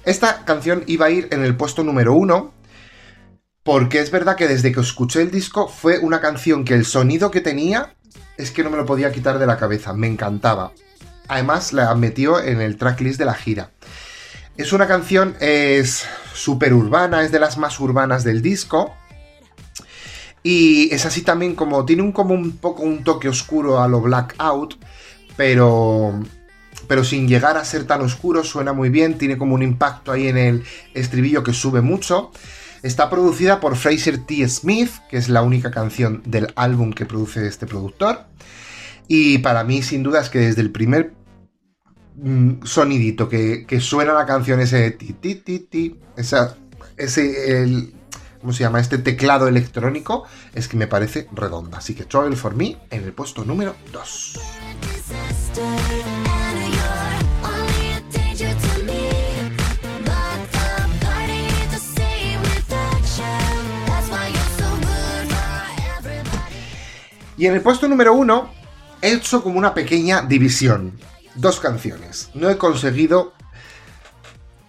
Esta 0.05 0.45
canción 0.45 0.83
iba 0.89 1.07
a 1.07 1.11
ir 1.11 1.29
en 1.31 1.45
el 1.45 1.57
puesto 1.57 1.85
número 1.85 2.15
1, 2.15 2.53
porque 3.65 3.99
es 3.99 4.11
verdad 4.11 4.37
que 4.37 4.47
desde 4.47 4.73
que 4.73 4.81
escuché 4.81 5.23
el 5.23 5.31
disco 5.31 5.69
fue 5.69 5.99
una 5.99 6.21
canción 6.21 6.65
que 6.65 6.75
el 6.75 6.85
sonido 6.85 7.31
que 7.31 7.41
tenía 7.41 7.95
es 8.37 8.51
que 8.51 8.63
no 8.63 8.71
me 8.71 8.77
lo 8.77 8.85
podía 8.85 9.11
quitar 9.11 9.39
de 9.39 9.47
la 9.47 9.57
cabeza, 9.57 9.95
me 9.95 10.07
encantaba. 10.07 10.73
Además 11.29 11.73
la 11.73 11.95
metió 11.95 12.41
en 12.41 12.61
el 12.61 12.77
tracklist 12.77 13.19
de 13.19 13.25
la 13.25 13.35
gira. 13.35 13.71
Es 14.57 14.73
una 14.73 14.87
canción, 14.87 15.35
es 15.41 16.07
súper 16.35 16.75
urbana, 16.75 17.25
es 17.25 17.33
de 17.33 17.41
las 17.41 17.57
más 17.57 17.81
urbanas 17.81 18.23
del 18.23 18.43
disco. 18.43 18.95
Y 20.43 20.95
es 20.95 21.07
así 21.07 21.23
también 21.23 21.55
como, 21.55 21.87
tiene 21.87 22.03
un, 22.03 22.13
como 22.13 22.35
un 22.35 22.59
poco 22.59 22.83
un 22.83 23.03
toque 23.03 23.31
oscuro 23.31 23.81
a 23.81 23.89
lo 23.89 24.03
blackout, 24.03 24.79
pero, 25.37 26.21
pero 26.87 27.03
sin 27.03 27.27
llegar 27.27 27.57
a 27.57 27.65
ser 27.65 27.87
tan 27.87 28.03
oscuro, 28.03 28.45
suena 28.45 28.75
muy 28.75 28.91
bien, 28.91 29.17
tiene 29.17 29.39
como 29.39 29.55
un 29.55 29.63
impacto 29.63 30.13
ahí 30.13 30.29
en 30.29 30.37
el 30.37 30.65
estribillo 30.93 31.43
que 31.43 31.55
sube 31.55 31.81
mucho. 31.81 32.31
Está 32.85 33.09
producida 33.09 33.61
por 33.61 33.77
Fraser 33.77 34.19
T. 34.19 34.47
Smith, 34.47 34.91
que 35.09 35.17
es 35.17 35.31
la 35.31 35.41
única 35.41 35.71
canción 35.71 36.23
del 36.27 36.53
álbum 36.55 36.93
que 36.93 37.07
produce 37.07 37.47
este 37.47 37.67
productor. 37.67 38.27
Y 39.09 39.39
para 39.39 39.65
mí, 39.65 39.83
sin 39.83 40.03
duda, 40.03 40.21
es 40.21 40.29
que 40.29 40.41
desde 40.41 40.61
el 40.61 40.71
primer 40.71 41.15
mm, 42.17 42.63
sonidito 42.65 43.31
que, 43.31 43.67
suena 43.81 44.13
la 44.13 44.27
canción, 44.27 44.61
ese 44.61 44.91
ti, 44.91 45.15
ti, 45.15 45.35
ti, 45.37 45.61
ti, 45.61 45.99
esa, 46.19 46.59
ese, 46.99 47.63
el, 47.63 47.95
¿cómo 48.43 48.53
se 48.53 48.65
llama? 48.65 48.81
Este 48.81 48.99
teclado 48.99 49.49
electrónico, 49.49 50.25
es 50.55 50.69
que 50.69 50.77
me 50.77 50.87
parece 50.87 51.27
redonda. 51.33 51.79
Así 51.79 51.95
que 51.95 52.05
Trouble 52.05 52.37
for 52.37 52.55
Me 52.55 52.77
en 52.91 53.03
el 53.03 53.15
puesto 53.15 53.47
número 53.47 53.75
2. 53.95 54.41
Y 67.37 67.47
en 67.47 67.55
el 67.55 67.61
puesto 67.61 67.89
número 67.89 68.15
uno 68.15 68.51
he 69.03 69.13
hecho 69.13 69.43
como 69.43 69.59
una 69.59 69.75
pequeña 69.75 70.23
división. 70.23 70.93
Dos 71.35 71.61
canciones. 71.61 72.31
No 72.35 72.49
he 72.49 72.57
conseguido 72.57 73.33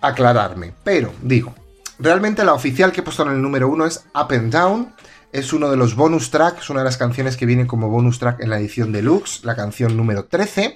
aclararme, 0.02 0.74
pero 0.84 1.14
digo, 1.22 1.54
realmente 2.00 2.44
la 2.44 2.54
oficial 2.54 2.92
que 2.92 3.02
he 3.02 3.04
puesto 3.04 3.24
en 3.24 3.30
el 3.30 3.42
número 3.42 3.70
uno 3.70 3.86
es 3.86 4.06
Up 4.14 4.34
and 4.34 4.52
Down. 4.52 4.94
Es 5.32 5.52
uno 5.52 5.70
de 5.70 5.76
los 5.76 5.96
bonus 5.96 6.32
tracks, 6.32 6.70
una 6.70 6.80
de 6.80 6.86
las 6.86 6.98
canciones 6.98 7.36
que 7.36 7.46
viene 7.46 7.68
como 7.68 7.90
bonus 7.90 8.20
track 8.20 8.40
en 8.40 8.50
la 8.50 8.58
edición 8.58 8.94
deluxe, 8.94 9.44
la 9.44 9.56
canción 9.56 9.98
número 9.98 10.26
13. 10.26 10.76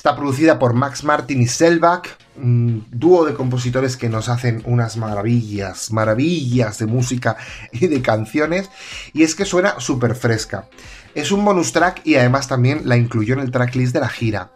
Está 0.00 0.16
producida 0.16 0.58
por 0.58 0.72
Max 0.72 1.04
Martin 1.04 1.42
y 1.42 1.46
Selbach, 1.46 2.08
dúo 2.34 3.26
de 3.26 3.34
compositores 3.34 3.98
que 3.98 4.08
nos 4.08 4.30
hacen 4.30 4.62
unas 4.64 4.96
maravillas, 4.96 5.92
maravillas 5.92 6.78
de 6.78 6.86
música 6.86 7.36
y 7.72 7.86
de 7.86 8.00
canciones. 8.00 8.70
Y 9.12 9.24
es 9.24 9.34
que 9.34 9.44
suena 9.44 9.78
súper 9.78 10.14
fresca. 10.14 10.70
Es 11.14 11.32
un 11.32 11.44
bonus 11.44 11.74
track 11.74 12.00
y 12.06 12.14
además 12.14 12.48
también 12.48 12.88
la 12.88 12.96
incluyó 12.96 13.34
en 13.34 13.40
el 13.40 13.50
tracklist 13.50 13.92
de 13.92 14.00
la 14.00 14.08
gira. 14.08 14.52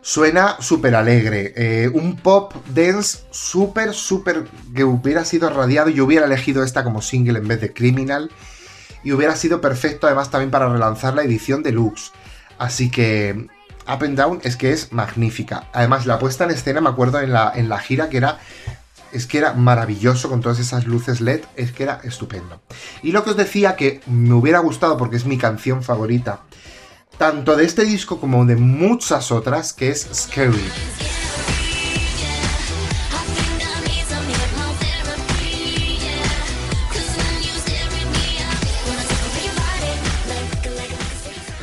Suena 0.00 0.58
súper 0.60 0.94
alegre, 0.94 1.52
eh, 1.56 1.90
un 1.92 2.14
pop 2.14 2.54
dance 2.72 3.24
súper, 3.32 3.94
súper 3.94 4.44
que 4.76 4.84
hubiera 4.84 5.24
sido 5.24 5.50
radiado. 5.50 5.90
Yo 5.90 6.04
hubiera 6.04 6.26
elegido 6.26 6.62
esta 6.62 6.84
como 6.84 7.02
single 7.02 7.40
en 7.40 7.48
vez 7.48 7.60
de 7.60 7.72
Criminal 7.72 8.30
y 9.02 9.10
hubiera 9.10 9.34
sido 9.34 9.60
perfecto 9.60 10.06
además 10.06 10.30
también 10.30 10.52
para 10.52 10.68
relanzar 10.72 11.14
la 11.14 11.24
edición 11.24 11.64
deluxe. 11.64 12.12
Así 12.58 12.92
que 12.92 13.48
Up 13.86 14.02
and 14.02 14.16
Down 14.16 14.40
es 14.44 14.56
que 14.56 14.72
es 14.72 14.92
magnífica. 14.92 15.68
Además, 15.72 16.06
la 16.06 16.18
puesta 16.18 16.44
en 16.44 16.50
escena, 16.50 16.80
me 16.80 16.88
acuerdo 16.88 17.20
en 17.20 17.32
la, 17.32 17.52
en 17.54 17.68
la 17.68 17.78
gira, 17.78 18.08
que 18.08 18.16
era. 18.16 18.38
Es 19.12 19.26
que 19.28 19.38
era 19.38 19.52
maravilloso 19.52 20.28
con 20.28 20.40
todas 20.40 20.58
esas 20.58 20.86
luces 20.86 21.20
LED, 21.20 21.42
es 21.54 21.70
que 21.70 21.84
era 21.84 22.00
estupendo. 22.02 22.60
Y 23.02 23.12
lo 23.12 23.22
que 23.22 23.30
os 23.30 23.36
decía 23.36 23.76
que 23.76 24.00
me 24.06 24.34
hubiera 24.34 24.58
gustado 24.58 24.96
porque 24.96 25.16
es 25.16 25.24
mi 25.24 25.38
canción 25.38 25.84
favorita, 25.84 26.40
tanto 27.16 27.54
de 27.54 27.64
este 27.64 27.84
disco 27.84 28.18
como 28.18 28.44
de 28.44 28.56
muchas 28.56 29.30
otras, 29.30 29.72
que 29.72 29.90
es 29.90 30.08
Scary. 30.12 30.68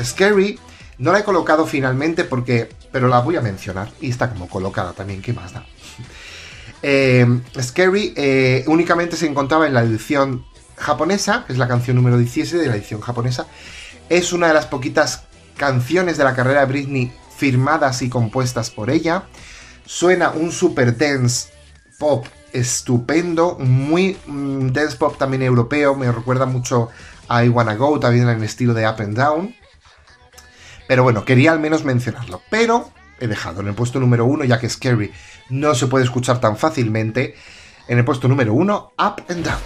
Scary 0.02 0.58
no 1.02 1.12
la 1.12 1.20
he 1.20 1.24
colocado 1.24 1.66
finalmente 1.66 2.24
porque. 2.24 2.70
Pero 2.92 3.08
la 3.08 3.20
voy 3.20 3.36
a 3.36 3.42
mencionar. 3.42 3.90
Y 4.00 4.10
está 4.10 4.30
como 4.30 4.48
colocada 4.48 4.94
también, 4.94 5.22
¿qué 5.22 5.34
más 5.34 5.54
da? 5.54 5.66
Eh, 6.84 7.28
Scary 7.62 8.12
eh, 8.18 8.64
únicamente 8.66 9.16
se 9.16 9.28
encontraba 9.28 9.68
en 9.68 9.76
la 9.76 9.84
edición 9.84 10.44
japonesa, 10.76 11.46
es 11.48 11.60
la 11.60 11.68
canción 11.68 11.96
número 11.96 12.18
17 12.18 12.58
de 12.58 12.68
la 12.68 12.76
edición 12.76 13.02
japonesa. 13.02 13.46
Es 14.10 14.34
una 14.34 14.48
de 14.48 14.56
las 14.56 14.66
poquitas 14.66 15.26
canciones 15.58 16.18
de 16.18 16.24
la 16.24 16.34
carrera 16.34 16.62
de 16.62 16.66
Britney 16.66 17.14
firmadas 17.38 18.02
y 18.02 18.10
compuestas 18.10 18.72
por 18.72 18.90
ella. 18.90 19.26
Suena 19.86 20.32
un 20.32 20.52
super 20.52 20.98
dance 20.98 21.50
pop 22.00 22.26
estupendo, 22.52 23.60
muy 23.60 24.18
mm, 24.26 24.70
dance 24.72 24.98
pop 24.98 25.20
también 25.20 25.44
europeo, 25.44 25.94
me 25.94 26.12
recuerda 26.12 26.48
mucho 26.48 26.90
a 27.28 27.46
I 27.46 27.50
Wanna 27.50 27.76
Go, 27.76 28.00
también 28.00 28.28
en 28.28 28.38
el 28.38 28.44
estilo 28.44 28.74
de 28.74 28.90
Up 28.90 28.96
and 29.02 29.16
Down. 29.16 29.61
Pero 30.92 31.04
bueno, 31.04 31.24
quería 31.24 31.54
al 31.54 31.60
menos 31.62 31.86
mencionarlo. 31.86 32.42
Pero 32.50 32.92
he 33.18 33.28
dejado 33.28 33.62
en 33.62 33.70
el 33.70 33.74
puesto 33.74 33.98
número 34.02 34.26
uno, 34.26 34.44
ya 34.44 34.60
que 34.60 34.68
Scary 34.68 35.10
no 35.48 35.74
se 35.74 35.88
puede 35.88 36.04
escuchar 36.04 36.42
tan 36.42 36.58
fácilmente. 36.58 37.34
En 37.88 37.98
el 37.98 38.04
puesto 38.04 38.28
número 38.28 38.54
uno, 38.54 38.92
Up 38.98 39.24
and 39.30 39.46
Down. 39.46 39.60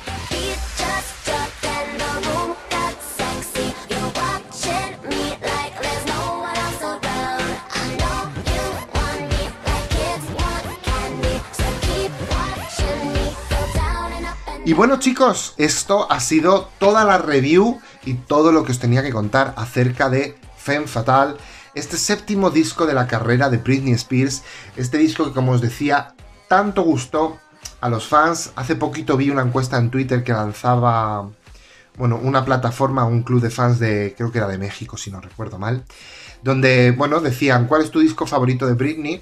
Y 14.63 14.73
bueno 14.73 14.99
chicos, 14.99 15.55
esto 15.57 16.11
ha 16.11 16.19
sido 16.19 16.69
toda 16.77 17.03
la 17.03 17.17
review 17.17 17.81
y 18.03 18.13
todo 18.13 18.51
lo 18.51 18.63
que 18.63 18.73
os 18.73 18.79
tenía 18.79 19.01
que 19.01 19.11
contar 19.11 19.55
acerca 19.57 20.09
de 20.09 20.35
Femme 20.65 20.87
Fatal, 20.87 21.37
este 21.75 21.95
séptimo 21.95 22.49
disco 22.49 22.87
de 22.87 22.95
la 22.95 23.05
carrera 23.05 23.51
de 23.51 23.57
Britney 23.57 23.93
Spears, 23.93 24.41
este 24.75 24.97
disco 24.97 25.25
que 25.25 25.31
como 25.31 25.51
os 25.51 25.61
decía, 25.61 26.15
tanto 26.47 26.81
gustó 26.81 27.37
a 27.81 27.89
los 27.89 28.07
fans. 28.07 28.51
Hace 28.55 28.75
poquito 28.75 29.15
vi 29.15 29.29
una 29.29 29.43
encuesta 29.43 29.77
en 29.77 29.91
Twitter 29.91 30.23
que 30.23 30.33
lanzaba, 30.33 31.29
bueno, 31.99 32.19
una 32.21 32.43
plataforma, 32.45 33.05
un 33.05 33.21
club 33.21 33.41
de 33.41 33.51
fans 33.51 33.77
de, 33.77 34.15
creo 34.17 34.31
que 34.31 34.39
era 34.39 34.47
de 34.47 34.57
México, 34.57 34.97
si 34.97 35.11
no 35.11 35.21
recuerdo 35.21 35.59
mal, 35.59 35.83
donde, 36.41 36.89
bueno, 36.91 37.21
decían, 37.21 37.67
¿cuál 37.67 37.83
es 37.83 37.91
tu 37.91 37.99
disco 37.99 38.25
favorito 38.25 38.65
de 38.65 38.73
Britney? 38.73 39.21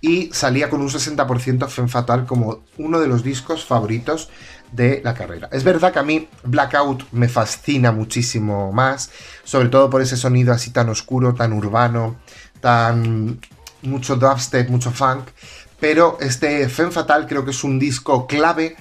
Y 0.00 0.30
salía 0.32 0.70
con 0.70 0.80
un 0.80 0.88
60% 0.88 1.68
Femme 1.68 1.88
Fatal 1.88 2.26
como 2.26 2.64
uno 2.78 3.00
de 3.00 3.06
los 3.06 3.22
discos 3.22 3.64
favoritos 3.64 4.30
de 4.72 5.00
la 5.04 5.14
carrera. 5.14 5.48
Es 5.52 5.64
verdad 5.64 5.92
que 5.92 5.98
a 5.98 6.02
mí 6.02 6.28
Blackout 6.44 7.10
me 7.12 7.28
fascina 7.28 7.92
muchísimo 7.92 8.72
más, 8.72 9.10
sobre 9.44 9.68
todo 9.68 9.90
por 9.90 10.00
ese 10.00 10.16
sonido 10.16 10.52
así 10.52 10.70
tan 10.70 10.88
oscuro, 10.88 11.34
tan 11.34 11.52
urbano, 11.52 12.16
tan 12.60 13.40
mucho 13.82 14.16
dubstep, 14.16 14.68
mucho 14.68 14.90
funk, 14.90 15.24
pero 15.80 16.18
este 16.20 16.68
Femme 16.68 16.92
Fatal 16.92 17.26
creo 17.26 17.44
que 17.44 17.50
es 17.50 17.64
un 17.64 17.78
disco 17.78 18.26
clave 18.26 18.76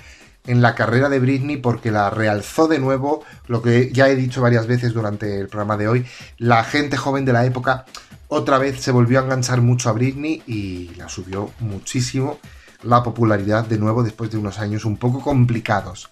en 0.45 0.61
la 0.61 0.75
carrera 0.75 1.09
de 1.09 1.19
Britney 1.19 1.57
porque 1.57 1.91
la 1.91 2.09
realzó 2.09 2.67
de 2.67 2.79
nuevo, 2.79 3.23
lo 3.47 3.61
que 3.61 3.91
ya 3.91 4.09
he 4.09 4.15
dicho 4.15 4.41
varias 4.41 4.67
veces 4.67 4.93
durante 4.93 5.39
el 5.39 5.47
programa 5.47 5.77
de 5.77 5.87
hoy, 5.87 6.05
la 6.37 6.63
gente 6.63 6.97
joven 6.97 7.25
de 7.25 7.33
la 7.33 7.45
época 7.45 7.85
otra 8.29 8.59
vez 8.59 8.79
se 8.79 8.91
volvió 8.91 9.19
a 9.19 9.23
enganchar 9.23 9.61
mucho 9.61 9.89
a 9.89 9.93
Britney 9.93 10.43
y 10.47 10.91
la 10.95 11.09
subió 11.09 11.51
muchísimo 11.59 12.39
la 12.83 13.03
popularidad 13.03 13.65
de 13.65 13.77
nuevo 13.77 14.03
después 14.03 14.31
de 14.31 14.37
unos 14.37 14.59
años 14.59 14.85
un 14.85 14.97
poco 14.97 15.21
complicados. 15.21 16.09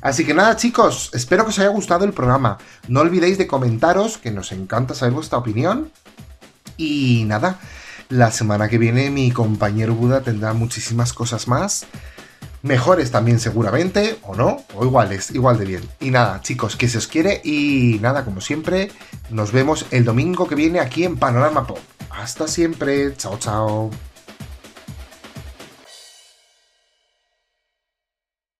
Así 0.00 0.24
que 0.24 0.32
nada 0.32 0.56
chicos, 0.56 1.10
espero 1.12 1.44
que 1.44 1.50
os 1.50 1.58
haya 1.58 1.68
gustado 1.68 2.04
el 2.04 2.12
programa. 2.12 2.56
No 2.88 3.00
olvidéis 3.00 3.36
de 3.36 3.46
comentaros, 3.46 4.16
que 4.16 4.30
nos 4.30 4.52
encanta 4.52 4.94
saber 4.94 5.12
vuestra 5.12 5.38
opinión. 5.38 5.90
Y 6.76 7.24
nada, 7.26 7.58
la 8.08 8.30
semana 8.30 8.68
que 8.68 8.78
viene 8.78 9.10
mi 9.10 9.30
compañero 9.30 9.94
Buda 9.94 10.22
tendrá 10.22 10.54
muchísimas 10.54 11.12
cosas 11.12 11.48
más. 11.48 11.84
Mejores 12.62 13.10
también 13.10 13.40
seguramente, 13.40 14.18
o 14.22 14.34
no, 14.34 14.58
o 14.74 14.84
iguales, 14.84 15.30
igual 15.30 15.58
de 15.58 15.64
bien. 15.64 15.82
Y 16.00 16.10
nada, 16.10 16.40
chicos, 16.42 16.76
que 16.76 16.88
se 16.88 16.98
os 16.98 17.06
quiere 17.06 17.40
y 17.42 17.98
nada, 18.00 18.24
como 18.24 18.40
siempre, 18.40 18.90
nos 19.30 19.52
vemos 19.52 19.86
el 19.90 20.04
domingo 20.04 20.46
que 20.46 20.54
viene 20.54 20.80
aquí 20.80 21.04
en 21.04 21.16
Panorama 21.16 21.66
Pop. 21.66 21.78
Hasta 22.10 22.48
siempre, 22.48 23.16
chao 23.16 23.38
chao. 23.38 23.90